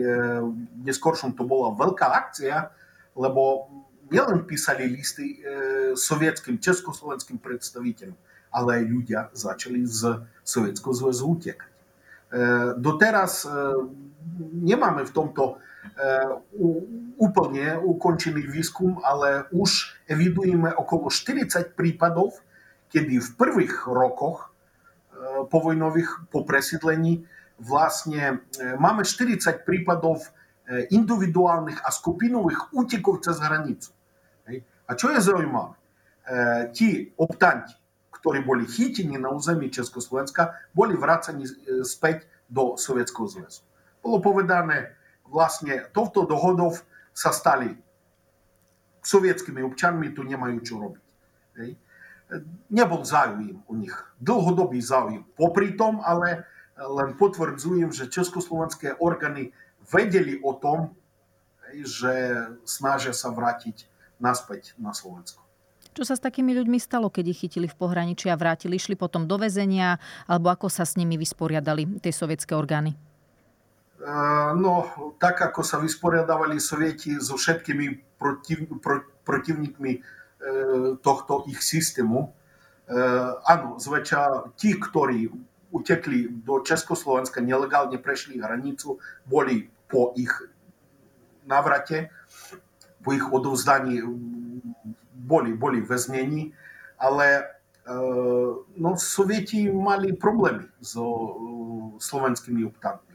[0.83, 2.71] neskôršom to bola veľká akcia,
[3.19, 3.67] lebo
[4.11, 5.43] nielen písali listy
[5.95, 8.15] sovietským, československým predstaviteľom,
[8.55, 11.71] ale aj ľudia začali z Sovietského zväzu utekať.
[12.79, 13.43] Doteraz
[14.61, 15.59] nemáme v tomto
[17.19, 22.39] úplne ukončený výskum, ale už evidujeme okolo 40 prípadov,
[22.89, 24.49] kedy v prvých rokoch
[25.51, 27.27] povojnových po presídlení
[27.59, 28.39] vlastne
[28.79, 30.23] máme 40 prípadov
[30.69, 33.91] individuálnych a skupinových útekov cez hranicu.
[34.89, 35.75] A čo je zaujímavé?
[36.73, 37.73] Tí optanti,
[38.09, 41.45] ktorí boli chytení na území Československa, boli vracani
[41.83, 43.61] späť do Sovietskeho zväzu.
[43.99, 44.95] Bolo povedané,
[45.29, 46.73] vlastne touto dohodou
[47.13, 47.71] sa stali
[48.99, 51.05] sovietskými občanmi, tu nemajú čo robiť.
[51.63, 51.71] Hej.
[52.69, 55.25] Nebol záujem u nich, dlhodobý záujem.
[55.33, 56.45] Popri tom, ale
[56.77, 59.49] len potvrdzujem, že československé orgány
[59.89, 60.93] vedeli o tom,
[61.73, 63.89] že snažia sa vrátiť
[64.21, 65.41] naspäť na Slovensko.
[65.89, 68.77] Čo sa s takými ľuďmi stalo, keď ich chytili v pohraničí a vrátili?
[68.77, 69.97] Išli potom do väzenia?
[70.29, 72.93] Alebo ako sa s nimi vysporiadali tie sovietské orgány?
[74.55, 74.73] No,
[75.19, 79.99] tak ako sa vysporiadavali Sovieti so všetkými protiv, pro, protivníkmi
[81.03, 82.31] tohto ich systému,
[83.43, 85.27] áno, zväčša tí, ktorí
[85.75, 90.31] utekli do Československa, nelegálne prešli hranicu, boli po ich
[91.43, 92.07] navrate,
[93.03, 93.99] po ich odovzdaní
[95.11, 96.55] boli, boli väznení,
[96.95, 97.51] ale
[98.79, 101.03] no, Sovieti mali problémy so
[101.99, 103.08] slovenskými optami.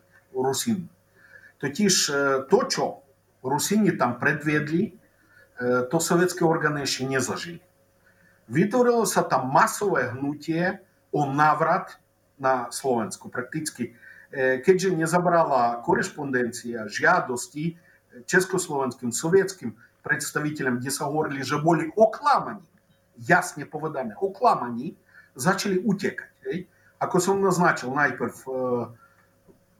[6.42, 7.62] Orgány ešte nezažili.
[8.50, 10.82] Vytvorilo sa tam masové hnutie
[11.14, 11.96] o návrat
[12.36, 13.30] na Slovensku.
[13.30, 13.94] Prakticky,
[14.34, 17.78] keďže nezabrala korešpondencia žiadosti
[18.26, 22.66] československým, sovietským predstaviteľom, kde sa hovorili, že boli oklamaní,
[23.16, 24.98] jasne povedané, oklamaní,
[25.38, 26.32] začali utekať.
[26.50, 26.66] Hej?
[27.00, 28.34] Ako som naznačil, najprv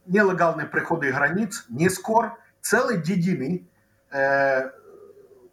[0.05, 3.62] нелегальные преходы границ, нескоро цілі дідини
[4.13, 4.71] е,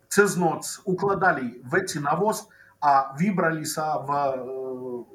[0.08, 2.48] це зноц укладали в ці навоз,
[2.80, 4.38] а вибралися в е,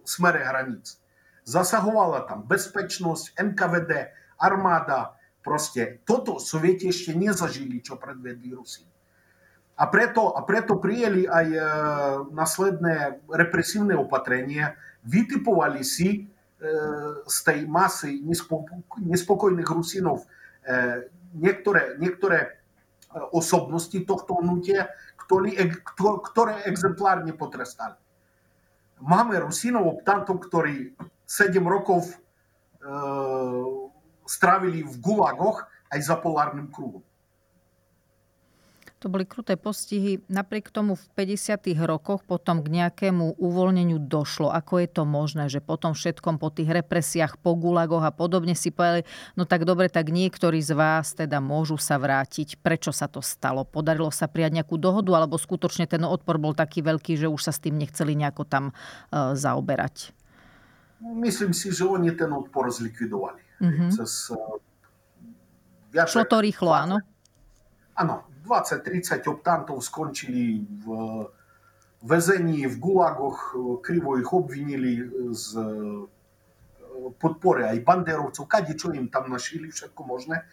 [0.06, 1.00] смери границ.
[1.46, 3.92] Засагувала там безпечність, НКВД,
[4.38, 5.14] армада.
[5.42, 8.86] Proste toto Sovieti ešte nezažili, čo predvedli Rusi.
[9.74, 11.62] A preto, a preto prijeli aj e,
[12.30, 16.30] následné represívne opatrenie, vytipovali si
[17.27, 18.25] z tej masy
[18.97, 20.25] nespokojných Rusinov
[21.37, 22.57] niektoré, niektoré
[23.33, 24.91] osobnosti tohto hnutia,
[25.21, 27.97] ktoré, exemplárne potrestali.
[29.01, 30.97] Máme Rusinov optantov, ktorí
[31.29, 32.15] 7 rokov e,
[34.25, 37.05] strávili v gulagoch aj za polárnym kruhom.
[39.05, 40.25] To boli kruté postihy.
[40.33, 41.69] Napriek tomu v 50.
[41.85, 44.49] rokoch potom k nejakému uvoľneniu došlo.
[44.49, 48.73] Ako je to možné, že potom všetkom po tých represiách, po gulagoch a podobne si
[48.73, 49.05] povedali,
[49.37, 52.57] no tak dobre, tak niektorí z vás teda môžu sa vrátiť.
[52.65, 53.69] Prečo sa to stalo?
[53.69, 57.53] Podarilo sa prijať nejakú dohodu, alebo skutočne ten odpor bol taký veľký, že už sa
[57.53, 60.17] s tým nechceli nejako tam uh, zaoberať?
[61.05, 63.45] Myslím si, že oni ten odpor zlikvidovali.
[63.61, 63.89] Mm-hmm.
[63.93, 64.57] Cez, uh,
[65.93, 66.97] Šlo to rýchlo, áno?
[67.97, 70.87] Áno, 20-30 optantov skončili v
[72.07, 75.03] väzení, v gulagoch, krivo ich obvinili
[75.35, 75.59] z
[77.19, 80.47] podpore aj banderovcov, kade čo im tam našili, všetko možné.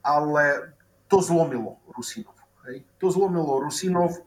[0.00, 0.72] Ale
[1.10, 2.38] to zlomilo Rusinov.
[3.02, 4.22] To zlomilo Rusinov,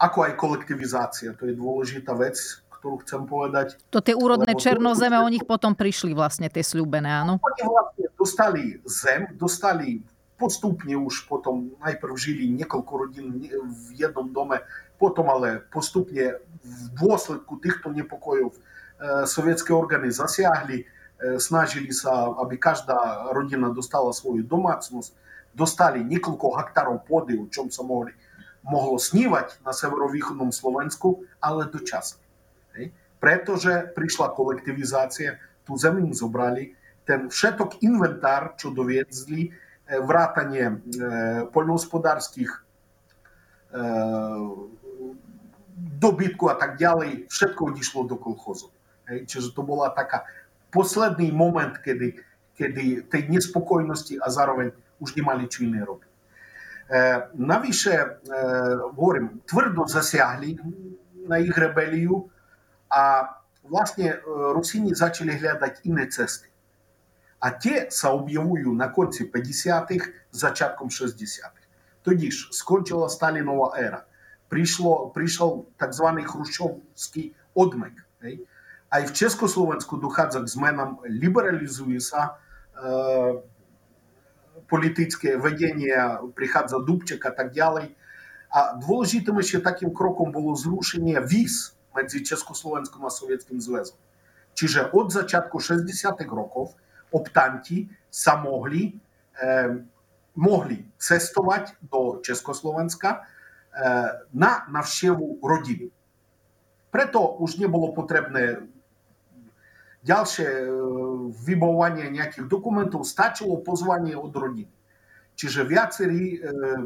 [0.00, 1.36] ako aj kolektivizácia.
[1.38, 2.34] To je dôležitá vec,
[2.74, 3.78] ktorú chcem povedať.
[3.94, 7.38] To tie úrodné černozeme, o nich potom prišli vlastne tie sľúbené, áno?
[7.38, 10.02] Oni vlastne dostali zem, dostali
[10.42, 14.58] поступні уж потом найперв жилі некілька родин в одному домі,
[14.98, 16.32] потім але поступні
[16.64, 18.52] в дослідку тих, хто непокоїв
[19.00, 20.84] е, совєтські органи, засягли,
[21.38, 25.14] snažилися, е, аби кожна родина достала свою домацність,
[25.54, 28.06] достали некілька гектарів поди, у чому само
[28.62, 32.18] могло снівати на северо-віхідному Словенську, але дочасно.
[33.22, 36.74] Pretože prišla kolektivizácia, tú zemi im zobrali,
[37.06, 39.54] ten všetok inventár, čo doviedzli,
[39.86, 42.66] Е, Вратання е, польногосподарських
[43.74, 43.78] е,
[45.76, 48.70] добитку, а так далі, все одійшло до колхозу.
[49.26, 50.26] Чи то була така
[50.70, 52.14] последний момент, коли,
[52.58, 56.06] коли тієї неспокійності Азаровень уж не мали чого не робити.
[57.34, 58.16] Навіше,
[58.80, 60.58] говоримо, твердо засягли
[61.28, 62.24] на їх ребелію,
[62.88, 63.24] а
[63.62, 66.48] власне русині почали глядати і не цести
[67.42, 70.08] а Тєса об'явую на конці 50-х,
[70.40, 71.52] початком 60-х.
[72.02, 74.04] Тоді ж скончила Сталінова ера.
[74.48, 77.92] Прийшло, прийшов так званий Хрущовський одмик.
[78.88, 82.30] А й в Чеськословенську дохадзак з меном лібералізується
[82.84, 83.34] е,
[84.66, 87.96] політичне ведення прихадза Дубчика так далі.
[88.50, 94.00] А дволожитими ще таким кроком було зрушення віз між Чеськословенським і Совєтським Зв'язком.
[94.54, 96.68] Чи же від початку 60-х років
[97.12, 98.96] optanti sa mohli,
[99.38, 99.70] eh,
[100.36, 103.24] mohli cestovať do Československa eh,
[104.32, 105.88] na navštevu rodiny.
[106.92, 108.68] Preto už nebolo potrebné
[110.02, 110.66] ďalšie e,
[111.46, 114.70] vybovanie nejakých dokumentov, stačilo pozvanie od rodiny.
[115.32, 116.38] Čiže viacerí e,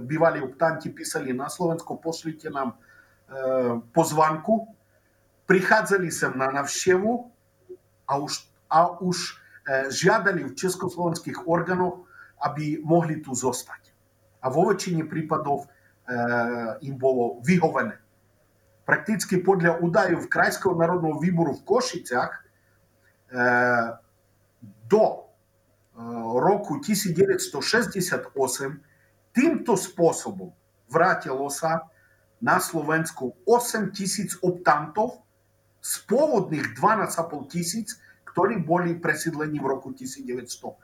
[0.05, 2.77] bývalí optanti písali na Slovensko, pošlite nám e,
[3.91, 4.69] pozvanku,
[5.49, 7.13] prichádzali sem na navštevu
[8.07, 9.41] a už, a už
[9.91, 12.07] žiadali v československých orgánoch,
[12.47, 13.91] aby mohli tu zostať.
[14.45, 15.67] A vo väčšine prípadov
[16.87, 17.99] im bolo vyhovené.
[18.87, 22.33] Prakticky podľa údajov Krajského národného výboru v Košiciach
[24.87, 25.05] do
[26.39, 28.31] roku 1968
[29.35, 30.55] týmto spôsobom
[30.87, 31.91] vrátilo sa
[32.39, 35.27] na Slovensku 8 tisíc optantov
[35.83, 37.99] z pôvodných 12,5 tisíc
[38.37, 40.77] ktorí boli presídlení v roku 1947.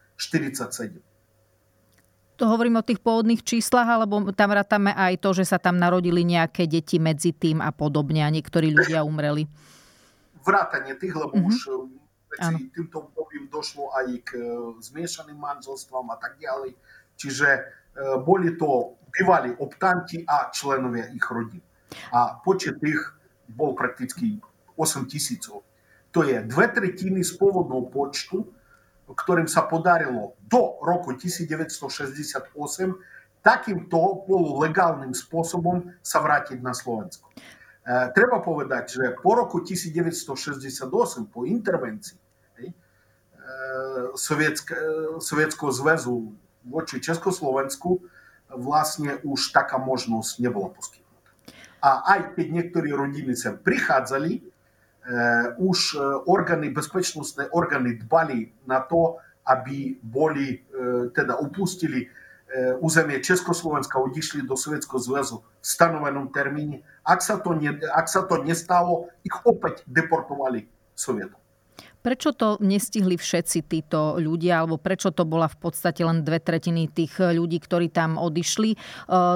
[2.41, 6.25] To hovorím o tých pôvodných číslach, alebo tam rátame aj to, že sa tam narodili
[6.25, 9.45] nejaké deti medzi tým a podobne a niektorí ľudia umreli?
[10.41, 11.51] Vrátanie tých, lebo mm-hmm.
[11.53, 11.57] už
[12.33, 12.73] medzi ano.
[12.73, 14.49] týmto obdobím došlo aj k e,
[14.81, 16.73] zmiešaným manželstvám a tak ďalej.
[17.21, 17.61] Čiže e,
[18.25, 21.61] boli to bývali optanti a členovia ich rodín.
[22.17, 23.13] A počet tých
[23.45, 24.41] bol prakticky
[24.81, 25.69] 8 tisícov.
[26.13, 28.45] To je dve tretiny z pôvodného počtu,
[29.09, 32.53] ktorým sa podarilo do roku 1968
[33.43, 37.27] takýmto polulegálnym spôsobom sa vrátiť na Slovensko.
[37.27, 37.35] E,
[38.15, 40.87] treba povedať, že po roku 1968,
[41.27, 42.21] po intervencii
[42.63, 42.73] e,
[44.15, 46.31] Sovietského zväzu
[46.63, 47.99] voči Československu,
[48.55, 51.31] vlastne už taká možnosť nebola poskytnutá.
[51.83, 54.52] A aj keď niektorí rodiny sem prichádzali,
[55.59, 55.99] už
[56.31, 60.63] orgány, bezpečnostné orgány dbali na to, aby boli,
[61.11, 62.07] teda upustili
[62.79, 66.87] územie Československa, odišli do Sovietského zväzu v stanovenom termíne.
[67.03, 71.42] Ak sa to, ne, ak sa to nestalo, ich opäť deportovali Sovietom.
[72.03, 76.91] Prečo to nestihli všetci títo ľudia, alebo prečo to bola v podstate len dve tretiny
[76.91, 78.75] tých ľudí, ktorí tam odišli?
[78.75, 78.77] E,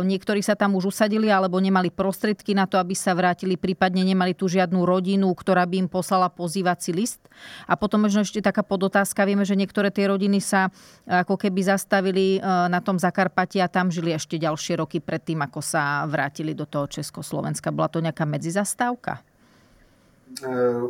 [0.03, 4.35] niektorí sa tam už usadili, alebo nemali prostriedky na to, aby sa vrátili, prípadne nemali
[4.35, 7.22] tu žiadnu rodinu, ktorá by im poslala pozývací list.
[7.70, 9.22] A potom možno ešte taká podotázka.
[9.22, 10.74] Vieme, že niektoré tie rodiny sa
[11.07, 15.62] ako keby zastavili e, na tom Zakarpati a tam žili ešte ďalšie roky predtým, ako
[15.62, 17.70] sa vrátili do toho Československa.
[17.70, 19.22] Bola to nejaká medzizastávka?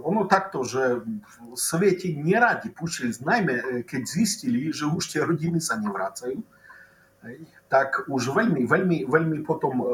[0.02, 1.04] Ono takto, že
[1.54, 6.40] Sovieti neradi púšťali, najmä keď zistili, že už tie rodiny sa nevracajú,
[7.68, 9.84] tak už veľmi, veľmi, veľmi potom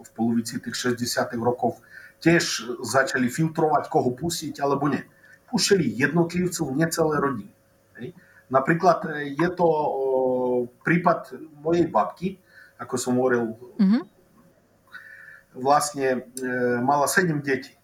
[0.00, 1.36] v polovici tých 60.
[1.42, 1.82] rokov
[2.22, 5.02] tiež začali filtrovať, koho pustiť alebo nie.
[5.50, 7.52] Púšťali jednotlivcov, necelé rodiny.
[8.50, 9.68] Napríklad je to
[10.86, 12.38] prípad mojej babky,
[12.78, 14.19] ako som hovoril, mm-hmm
[15.54, 16.20] właśnie
[16.82, 17.76] malaseniem dzieci.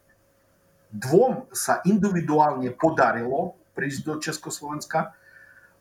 [0.92, 5.12] Dwom sa indywidualnie podarilo przyjść do Československa,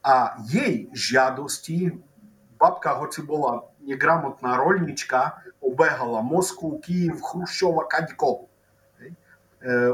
[0.03, 1.91] a jej żadosti
[2.59, 8.39] babka, choć była niegramotna rolniczka, obegala Moskwu, Kijów, Chruszczowa, Kadiko.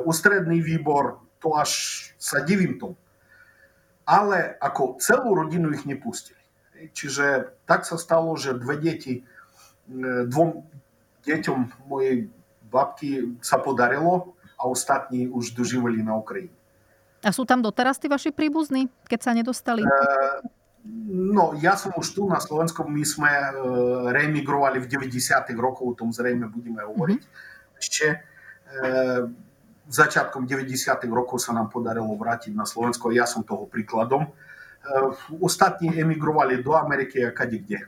[0.06, 1.72] Ustredny wybór to aż
[2.18, 2.94] sadziwim to.
[4.06, 6.42] Ale ako całą rodzinę ich nie pustili.
[6.94, 9.24] Čiže tak sa stalo, že dve deti,
[10.26, 10.66] dvom
[11.26, 12.30] deťom mojej
[12.72, 16.55] babky sa podarilo a ostatní už doživeli na Ukrajine.
[17.22, 19.86] A sú tam doteraz tí vaši príbuzní, keď sa nedostali?
[19.86, 20.41] Uh,
[21.05, 22.82] no, ja som už tu na Slovensku.
[22.89, 25.53] My sme uh, reemigrovali v 90.
[25.53, 27.78] rokoch, o tom zrejme budeme hovoriť uh-huh.
[27.78, 28.05] ešte.
[28.72, 29.30] Uh,
[29.91, 30.74] začiatkom 90.
[31.13, 33.13] rokov sa nám podarilo vrátiť na Slovensko.
[33.13, 34.26] Ja som toho príkladom.
[34.82, 35.13] Uh,
[35.45, 37.86] ostatní emigrovali do Ameriky a kade kde.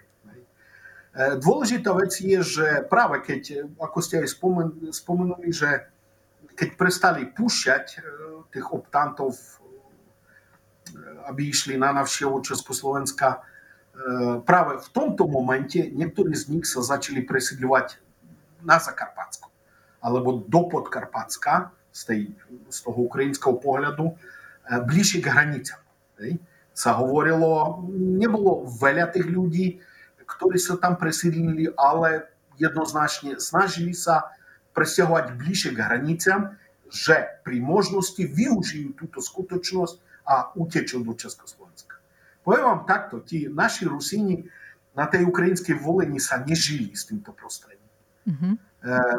[1.14, 5.86] Dôležitá vec je, že práve keď, ako ste aj spomen, spomenuli, že
[6.58, 7.86] keď prestali púšťať
[8.50, 9.38] tých optantov,
[11.30, 13.46] aby išli na navštevu Československa.
[14.44, 18.02] Práve v tomto momente niektorí z nich sa začali presidľovať
[18.66, 19.54] na Zakarpatsko
[20.02, 22.22] alebo do Podkarpatska z, tej,
[22.68, 24.18] z toho ukrajinského pohľadu
[24.66, 25.82] bližšie k hranicám.
[26.74, 29.78] Sa hovorilo, nebolo veľa tých ľudí,
[30.38, 34.30] ktorí sa tam presídlili, ale jednoznačne snažili sa
[34.74, 36.42] presťahovať bližšie k hraniciam
[36.94, 39.96] že pri možnosti využijú túto skutočnosť
[40.30, 41.98] a utečú do Československa.
[42.46, 44.46] Poviem vám takto, tí naši Rusíni
[44.94, 47.90] na tej ukrajinskej volení sa nežili s týmto prostredím.
[48.30, 48.54] Mm-hmm.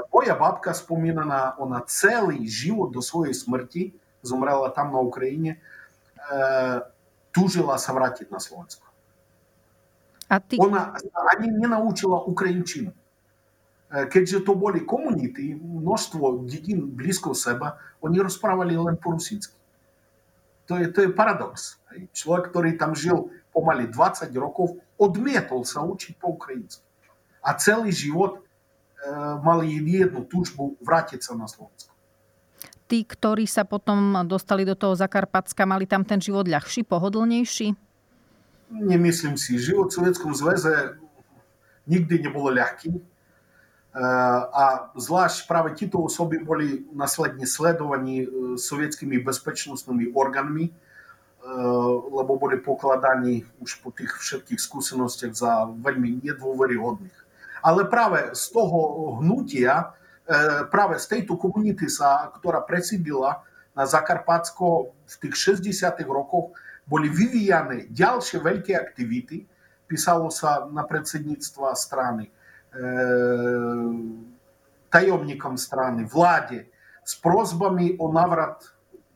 [0.06, 3.90] Moja babka spomínaná, ona celý život do svojej smrti,
[4.22, 5.58] zomrela tam na Ukrajine, e,
[7.34, 8.84] túžila sa vrátiť na Slovensko.
[10.30, 10.56] A ty...
[10.56, 10.96] Ona
[11.36, 12.92] ani nenaučila ukrajinčinu.
[13.94, 19.54] keďže to boli komunity, množstvo dedín blízko seba, oni rozprávali len po rusínsky.
[20.66, 21.76] To je, to je paradox.
[22.16, 26.84] Človek, ktorý tam žil pomaly 20 rokov, odmietol sa učiť po ukrajinsky.
[27.44, 29.12] A celý život e,
[29.44, 31.92] mali jednu túžbu vrátiť sa na Slovensko.
[32.88, 37.84] Tí, ktorí sa potom dostali do toho Zakarpatska, mali tam ten život ľahší, pohodlnejší?
[38.74, 40.98] не mislim si, život v Sovjetskom zveze
[41.86, 42.90] nikdy nebolo ľahký
[44.50, 48.26] a zvlášť práve títo osoby boli následne sledovaní
[48.58, 50.74] sovietskými bezpečnostnými orgánmi,
[52.10, 57.18] lebo boli pokladaní už po tých všetkých skúsenostiach za veľmi nedôveryhodných.
[57.62, 59.92] Але праве з того гнутія,
[60.74, 63.44] праве з тієї комунітиса, яка присиділа
[63.76, 66.50] на Закарпатсько в тих 60-х роках,
[66.85, 69.49] boli vyvíjane ďalšie veľké aktivity.
[69.85, 72.28] Písalo sa na predsedníctva strany
[74.91, 76.66] tajomníkom strany, vláde
[77.03, 78.62] s prozbami o návrat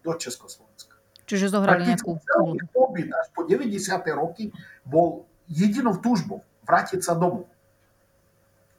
[0.02, 0.94] do Československa.
[1.26, 3.74] Čiže zohrali nejakú celý pobyt až po 90.
[4.14, 4.50] roky
[4.86, 7.50] bol jedinou túžbou vrátiť sa domov.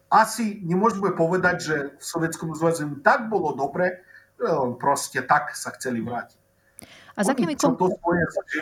[0.10, 4.02] Asi nemôžeme povedať, že v Sovietskom zväze tak bolo dobre,
[4.82, 6.42] proste tak sa chceli vrátiť.
[7.20, 7.76] A za akými kom...
[7.76, 7.92] to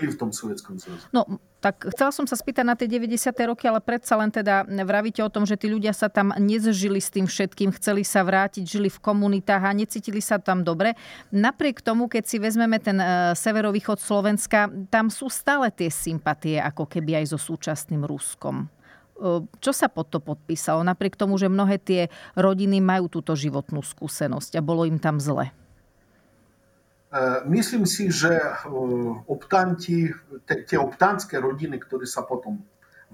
[0.01, 1.05] v tom Sovietskom zväze.
[1.13, 3.29] No, tak chcela som sa spýtať na tie 90.
[3.45, 7.13] roky, ale predsa len teda vravíte o tom, že tí ľudia sa tam nezžili s
[7.13, 10.97] tým všetkým, chceli sa vrátiť, žili v komunitách a necítili sa tam dobre.
[11.29, 16.89] Napriek tomu, keď si vezmeme ten uh, severovýchod Slovenska, tam sú stále tie sympatie, ako
[16.89, 18.73] keby aj so súčasným Ruskom.
[19.21, 20.81] Uh, čo sa pod to podpísalo?
[20.81, 25.53] Napriek tomu, že mnohé tie rodiny majú túto životnú skúsenosť a bolo im tam zle.
[27.47, 28.35] Myslím si, že
[29.31, 30.11] optanti,
[30.43, 32.59] tie optantské rodiny, ktorí sa potom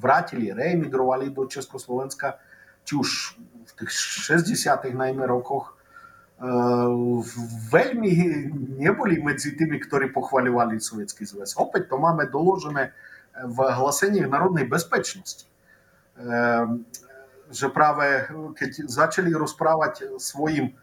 [0.01, 2.41] vrátili, reemigrovali do Československa,
[2.81, 4.89] či už v tých 60.
[4.97, 5.77] najmä rokoch,
[7.69, 8.11] veľmi
[8.81, 11.53] neboli medzi tými, ktorí pochvaľovali Sovietský zväz.
[11.61, 12.91] Opäť to máme doložené
[13.45, 15.45] v hlasení národnej bezpečnosti.
[17.53, 18.25] Že práve
[18.57, 20.73] keď začali rozprávať svojim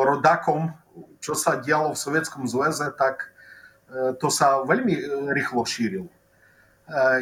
[0.00, 0.72] rodakom
[1.18, 3.32] čo sa dialo v Sovietskom zväze, tak
[4.18, 4.94] to sa veľmi
[5.34, 6.08] rýchlo šírilo.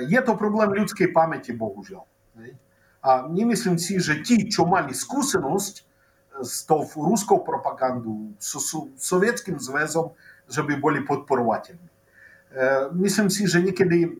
[0.08, 2.06] Je to problém ľudskej pamäti, bohužiaľ.
[3.02, 5.74] A nemyslím si, že tí, čo mali skúsenosť
[6.42, 8.56] s tou ruskou propagandou, s
[8.96, 10.14] Sovietským zväzom,
[10.48, 11.90] že by boli podporovateľmi.
[12.94, 14.16] Myslím si, že niekedy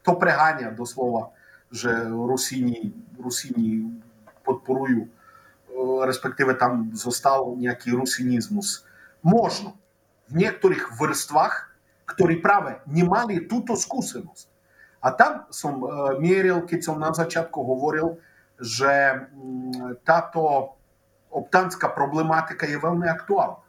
[0.00, 1.30] to preháňa doslova,
[1.70, 4.00] že Rusíni, Rusíni
[4.42, 5.06] podporujú
[6.04, 8.84] respektíve tam zostal nejaký rusinizmus.
[9.24, 9.76] Možno
[10.28, 11.72] v niektorých vrstvách,
[12.10, 14.46] ktorí práve nemali túto skúsenosť.
[15.00, 15.80] A tam som
[16.20, 18.20] mieril, keď som na začiatku hovoril,
[18.60, 19.24] že
[20.04, 20.74] táto
[21.32, 23.64] optánska problematika je veľmi aktuálna.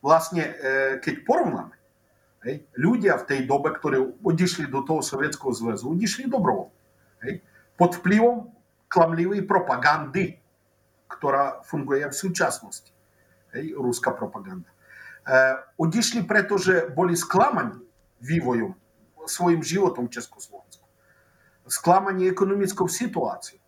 [0.00, 0.56] Vlastne,
[1.04, 1.76] keď porovnáme,
[2.48, 6.72] hej, ľudia v tej dobe, ktorí odišli do toho Sovietskeho zväzu, odišli dobrovoľne.
[7.76, 8.48] Pod vplyvom
[8.88, 10.39] klamlivej propagandy,
[11.10, 12.94] ktorá funguje v súčasnosti.
[13.50, 14.70] Hej, ruská propaganda.
[14.70, 14.74] E,
[15.74, 17.82] odišli, pretože boli sklamaní
[18.22, 18.78] vývojom,
[19.26, 20.86] svojim životom v Československu.
[21.66, 23.58] Sklamaní ekonomickou situáciou.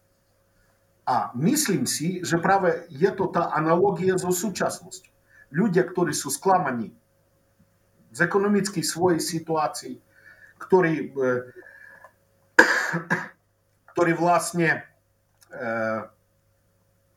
[1.03, 5.11] A myslím si, že práve je to tá analogia so súčasnosťou.
[5.51, 6.95] Ľudia, ktorí sú sklamaní
[8.15, 9.99] z ekonomickej svojej situácii,
[10.63, 11.11] ktorí,
[13.93, 14.87] ktorí vlastne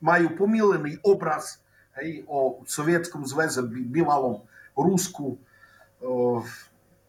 [0.00, 1.60] majú pomílený obraz
[2.00, 4.44] hej, o Sovietskom zväze, bývalom
[4.76, 5.40] Rusku.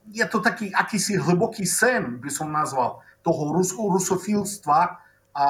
[0.07, 3.51] Je to taký akýsi hlboký sen, by som nazval, toho
[3.91, 4.79] rusofilstva
[5.35, 5.45] a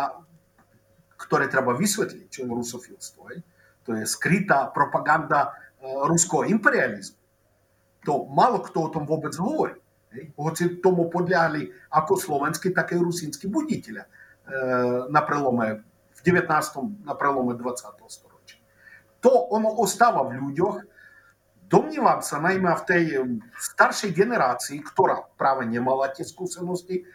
[1.18, 3.22] ktoré treba vysvetliť, čo je rusofilstvo.
[3.34, 3.40] Hej.
[3.86, 7.18] To je skrytá propaganda ruského imperializmu.
[8.06, 9.78] To málo kto o tom vôbec hovorí.
[10.14, 10.34] Hej.
[10.34, 14.10] Hoci tomu podľahli ako slovenskí, tak aj rusínsky buditeľa e,
[15.12, 15.84] na prelome
[16.28, 17.08] 19.
[17.08, 17.96] na prelome 20.
[18.12, 18.60] storočia.
[19.24, 20.84] To ono ostáva v ľuďoch.
[21.72, 23.04] Domnívam sa najmä v tej
[23.56, 27.08] staršej generácii, ktorá práve nemala tie skúsenosti,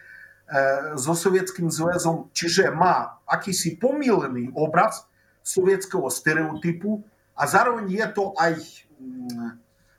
[0.99, 5.07] so Sovietským zväzom, čiže má akýsi pomílený obraz
[5.41, 7.01] sovietského stereotypu
[7.33, 8.53] a zároveň je to aj,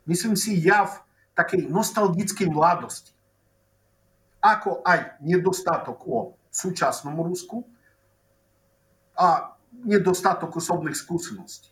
[0.07, 1.03] myslím si, jav
[1.35, 3.17] takej nostalgickej mladosti.
[4.45, 7.65] Ako aj nedostatok o súčasnom Rusku
[9.15, 9.55] a
[9.85, 11.71] nedostatok osobných skúseností.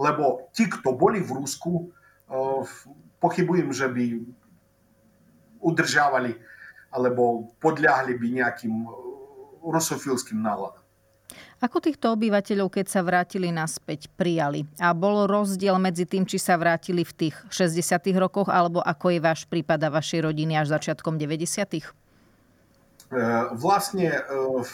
[0.00, 1.92] Lebo tí, kto boli v Rusku,
[3.20, 4.04] pochybujem, že by
[5.60, 6.32] udržiavali
[6.90, 8.90] alebo podľahli by nejakým eh,
[9.62, 10.82] rusofilským náladám.
[11.60, 14.66] Ako týchto obyvateľov, keď sa vrátili naspäť, prijali?
[14.80, 18.00] A bol rozdiel medzi tým, či sa vrátili v tých 60.
[18.16, 21.78] rokoch, alebo ako je váš prípad a vašej rodiny až začiatkom 90.
[21.78, 21.86] Eh,
[23.54, 24.64] vlastne eh,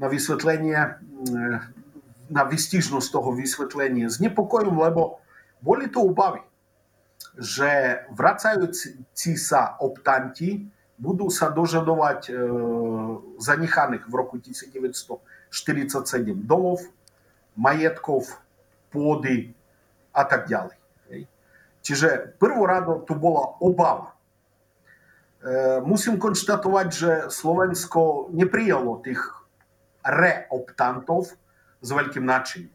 [0.00, 0.78] na vysvetlenie,
[2.30, 4.08] na vystižnosť toho vysvetlenia.
[4.08, 5.20] S nepokojom, lebo
[5.60, 6.40] boli to obavy,
[7.36, 10.64] že vracajúci sa optanti
[11.00, 12.32] budú sa dožadovať e,
[13.40, 15.16] zanechaných v roku 1947
[16.44, 16.84] domov,
[17.56, 18.28] majetkov,
[18.92, 19.56] pôdy
[20.12, 20.76] a tak ďalej.
[21.80, 24.12] Čiže prvorado tu bola obava
[25.84, 29.20] musím konštatovať, že Slovensko neprijalo tých
[30.04, 31.32] reoptantov
[31.80, 32.72] s veľkým nadšením.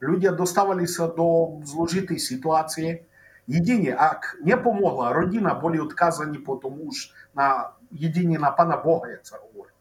[0.00, 3.08] Ľudia dostávali sa do zložitej situácie.
[3.46, 9.38] Jedine, ak nepomohla rodina, boli odkazaní potom už на, jedine na Pana Boha, jak sa
[9.38, 9.72] hovorí.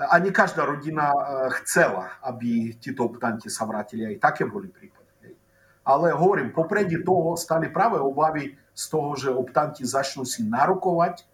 [0.00, 1.12] А не кожна родина
[1.50, 5.36] хотіла, аби ті топтанті совратили, а і таке були припади.
[5.84, 11.28] Але говоримо, попереді того стали праві обаві z toho, že optanti začnú si narokovať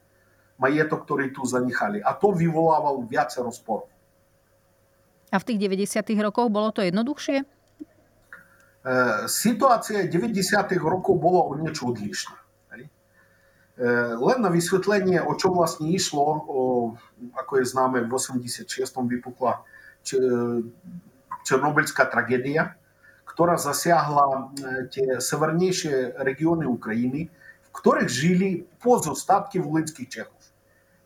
[0.59, 2.03] majetok, ktorý tu zanechali.
[2.03, 3.87] A to vyvolávalo viacero sporov.
[5.31, 6.03] A v tých 90.
[6.19, 7.47] rokoch bolo to jednoduchšie?
[9.31, 10.43] Situácia 90.
[10.83, 12.35] rokov bola o niečo odlišná.
[14.17, 16.61] Len na vysvetlenie, o čo vlastne išlo, o,
[17.37, 18.65] ako je známe, v 86.
[18.89, 19.61] vypukla
[21.45, 22.73] Černobylská tragédia,
[23.37, 27.31] которая засягла е, те севернейшие регионы Украины,
[27.65, 30.33] в которых жили позостатки вулинских чехов.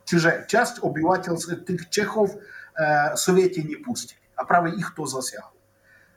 [0.05, 5.51] Чуже, часть обивательств тих чехов э, е, Совєті не пустили, а праве їх то засягло.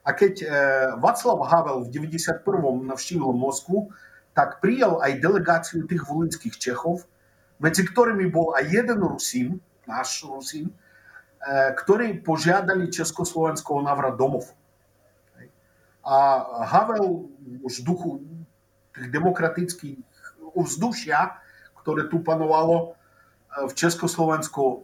[0.04, 3.92] А кеть э, е, Вацлав Гавел в 91-му навщіло Москву,
[4.34, 7.06] так приял ай делегацію тих волинських чехов,
[7.60, 10.70] між якими був аєден Русин, наш Русин,
[11.50, 14.54] э, які пожадали чеськословенського навра домов.
[17.84, 18.12] Duchu
[18.94, 19.98] tých demokratických
[20.54, 21.40] vzdušia,
[21.80, 22.96] ktoré tu panovalo
[23.54, 24.84] v Československu,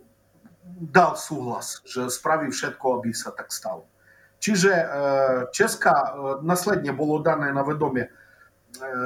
[0.79, 3.83] dal súhlas, že spraví všetko, aby sa tak stalo.
[4.39, 4.71] Čiže
[5.51, 8.07] Česká následne bolo dané na vedomie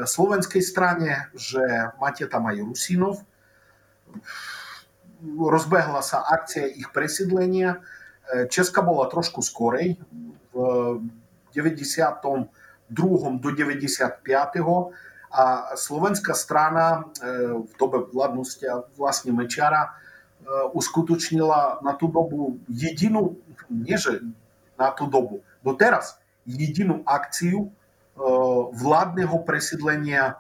[0.06, 1.64] slovenskej strane, že
[1.98, 3.26] máte tam aj Rusinov.
[5.24, 7.82] Rozbehla sa akcia ich presídlenia.
[8.52, 9.98] Česká bola trošku skorej,
[10.54, 10.56] v
[11.54, 13.40] 92.
[13.40, 14.22] do 95.
[15.34, 17.10] A slovenská strana
[17.66, 18.62] v dobe vládnosti
[18.94, 19.98] vlastne Mečiara
[20.74, 23.42] uskutočnila na tú dobu jedinú,
[23.72, 24.22] nie že
[24.78, 27.74] na tú dobu, doteraz jedinú akciu
[28.78, 30.38] vládneho presídlenia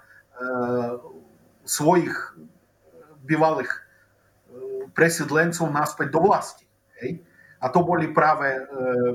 [1.66, 2.14] svojich
[3.24, 3.72] bývalých
[4.94, 6.66] presídlencov naspäť do vlasti.
[7.02, 7.24] Hej?
[7.64, 8.62] A to boli práve e,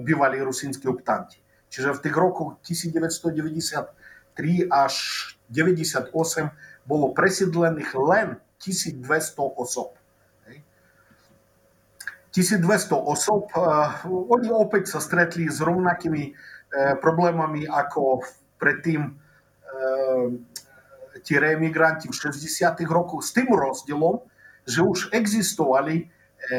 [0.03, 1.39] bývalí rusínsky optanti.
[1.69, 4.95] Čiže v tých rokoch 1993 až
[5.53, 6.13] 98
[6.89, 9.05] bolo presídlených len 1200
[9.57, 9.99] osob.
[12.29, 13.49] 1200 osob,
[14.07, 16.37] oni opäť sa stretli s rovnakými
[17.01, 18.21] problémami ako
[18.61, 19.17] predtým
[21.25, 22.85] tí reemigranti v 60.
[22.87, 24.21] rokoch s tým rozdielom,
[24.69, 26.05] že už existovali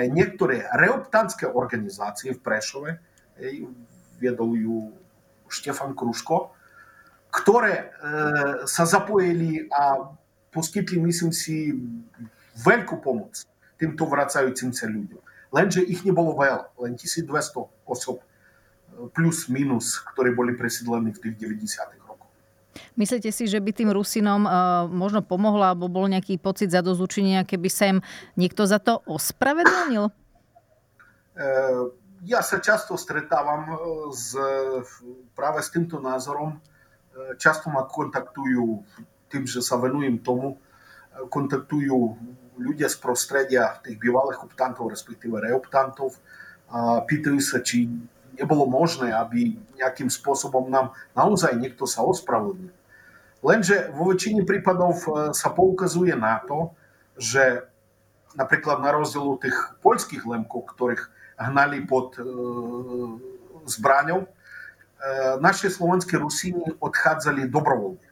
[0.10, 2.99] niektoré reoptantské organizácie v Prešove,
[4.20, 4.78] viedol ju
[5.50, 6.54] Štefan Kruško,
[7.34, 7.90] ktoré
[8.70, 10.14] sa zapojili a
[10.54, 11.78] poskytli, myslím si,
[12.60, 13.46] veľkú pomoc
[13.80, 15.22] týmto vracajúcim sa ľuďom.
[15.50, 17.30] Lenže ich nebolo veľa, len 1200
[17.90, 18.22] osob
[19.16, 22.06] plus minus, ktorí boli presídlení v tých 90.
[22.06, 22.30] rokoch.
[23.00, 27.70] Myslíte si, že by tým Rusinom uh, možno pomohlo, alebo bol nejaký pocit zadozučenia, keby
[27.72, 28.00] sa im
[28.36, 30.12] niekto za to ospravedlnil?
[31.40, 31.96] Uh,
[37.88, 38.84] kontaktujú
[39.32, 40.60] tým, že sa venujem tomu,
[41.28, 42.16] kontaktujú
[42.60, 46.16] ľudia z prostredia tých bývalých optantov, respektíve reoptantov
[46.70, 47.88] a pýtajú sa, či
[48.36, 52.72] nebolo možné, aby nejakým spôsobom nám naozaj niekto sa ospravedlnil.
[53.40, 56.76] Lenže vo väčšine prípadov e, sa poukazuje na to,
[57.16, 57.64] že
[58.36, 61.08] napríklad na rozdiel od tých poľských lemkov, ktorých
[61.40, 62.24] hnali pod e,
[63.66, 64.30] zbraňou, e,
[65.40, 68.08] naše slovenské Rusíny odchádzali dobrovoľne.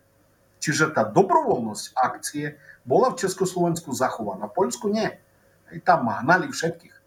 [0.58, 2.58] Čiže tá dobrovoľnosť akcie
[2.88, 4.48] bola v Československu zachovaná.
[4.50, 5.12] V Poľsku nie.
[5.68, 6.96] Aj tam hnali všetkých.
[6.96, 7.02] E,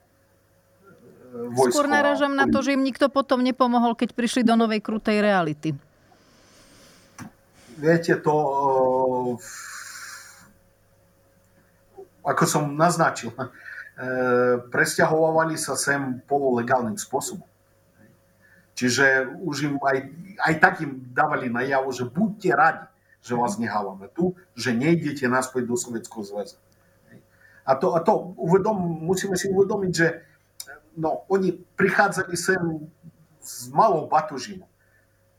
[1.56, 1.72] vojskov.
[1.72, 5.72] Skôr naražam na to, že im nikto potom nepomohol, keď prišli do novej krutej reality.
[7.80, 8.36] Viete, to
[12.20, 13.32] ako som naznačil,
[14.70, 17.46] presťahovali sa sem pololegálnym spôsobom.
[18.78, 19.98] Čiže už im aj,
[20.40, 22.86] aj tak im dávali najavo, že buďte radi,
[23.20, 26.56] že vás nehávame tu, že nejdete naspäť do Sovietského zväzu.
[27.68, 30.24] A to, a to uvedom, musíme si uvedomiť, že
[30.96, 32.88] no, oni prichádzali sem
[33.40, 34.66] s malou batožinou.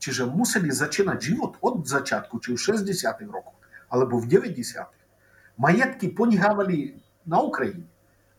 [0.02, 2.90] Čiže museli začínať život od začiatku, či v 60.
[3.30, 3.58] rokoch,
[3.90, 4.86] alebo v 90.
[5.62, 7.86] Majetky ponihávali na Ukrajine.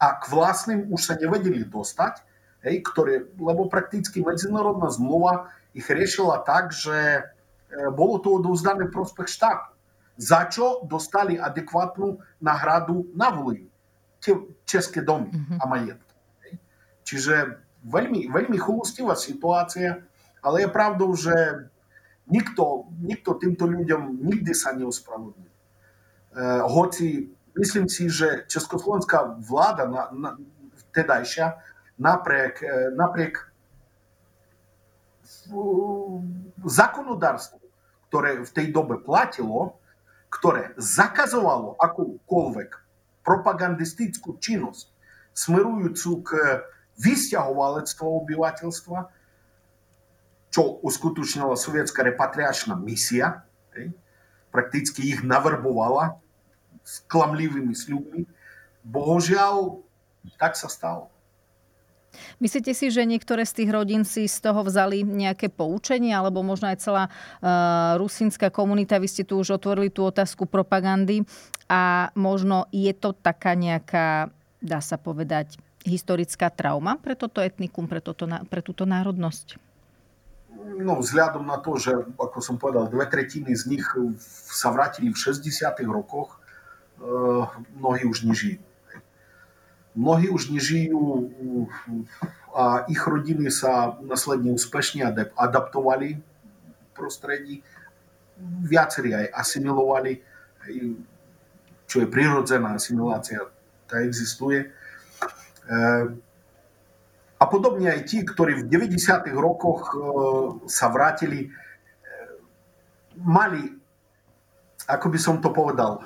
[0.03, 2.27] A k vlastným už sa nevedeli dostať,
[2.67, 7.23] hej, ktoré, lebo prakticky medzinárodná zmluva ich riešila tak, že
[7.95, 9.71] bolo to odovzdané prospech štátu.
[10.19, 13.33] Za čo dostali adekvátnu náhradu na
[14.21, 14.35] tie
[14.69, 16.15] české domy a majetky.
[17.03, 19.99] Čiže veľmi, veľmi chulostivá situácia,
[20.43, 21.35] ale je pravdou, že
[22.31, 25.51] nikto, nikto týmto ľuďom nikdy sa neospravedlní.
[25.51, 25.55] E,
[26.71, 30.31] hoci myslím si, že československá vláda na, na,
[30.93, 31.57] tedajšia
[31.99, 32.61] napriek,
[32.97, 33.39] napriek
[36.65, 37.63] zákonodárstvu
[38.13, 39.81] ktoré v tej dobe platilo,
[40.29, 42.71] ktoré zakazovalo akúkoľvek
[43.25, 44.93] propagandistickú činnosť
[45.33, 46.61] smerujúcu k
[47.01, 48.99] vysťahovalectvu obyvateľstva,
[50.53, 53.49] čo uskutočnila sovietská repatriačná misia,
[54.53, 56.21] prakticky ich navrbovala
[56.83, 58.27] s klamlivými sľubmi.
[58.83, 59.79] Bohužiaľ,
[60.39, 61.13] tak sa stalo.
[62.39, 66.69] Myslíte si, že niektoré z tých rodín si z toho vzali nejaké poučenie, alebo možno
[66.69, 71.25] aj celá uh, rusínska komunita, vy ste tu už otvorili tú otázku propagandy
[71.73, 74.29] a možno je to taká nejaká,
[74.61, 79.59] dá sa povedať, historická trauma pre toto etnikum, pre, toto, pre túto národnosť?
[80.79, 83.87] No, vzhľadom na to, že, ako som povedal, dve tretiny z nich
[84.53, 85.49] sa vrátili v 60.
[85.89, 86.39] rokoch,
[87.75, 88.63] mnohí už nežijú.
[89.93, 91.29] Mnohí už nežijú
[92.57, 95.05] a ich rodiny sa následne úspešne
[95.37, 97.61] adaptovali v prostredí.
[98.65, 100.23] Viacerí aj asimilovali,
[101.85, 103.45] čo je prirodzená asimilácia,
[103.85, 104.73] tá existuje.
[107.37, 108.97] A podobne aj tí, ktorí v 90.
[109.37, 109.93] rokoch
[110.71, 111.53] sa vrátili,
[113.21, 113.77] mali,
[114.89, 116.01] ako by som to povedal,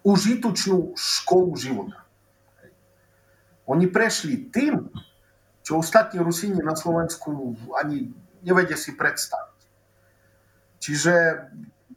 [0.00, 2.00] užitočnú školu života.
[3.68, 4.90] Oni prešli tým,
[5.62, 8.10] čo ostatní Rusíni na Slovensku ani
[8.42, 9.60] nevedia si predstaviť.
[10.80, 11.14] Čiže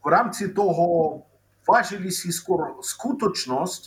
[0.03, 1.23] v rámci toho
[1.63, 3.81] vážili si skôr skutočnosť,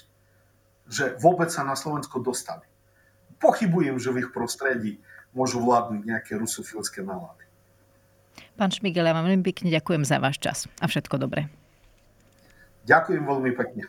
[0.88, 2.64] že vôbec sa na Slovensko dostali.
[3.36, 4.96] Pochybujem, že v ich prostredí
[5.36, 7.44] môžu vládnuť nejaké rusofilské nálady.
[8.56, 11.52] Pán Šmigel, ja vám veľmi pekne ďakujem za váš čas a všetko dobré.
[12.86, 13.88] Дякуємо, Володимир Патня.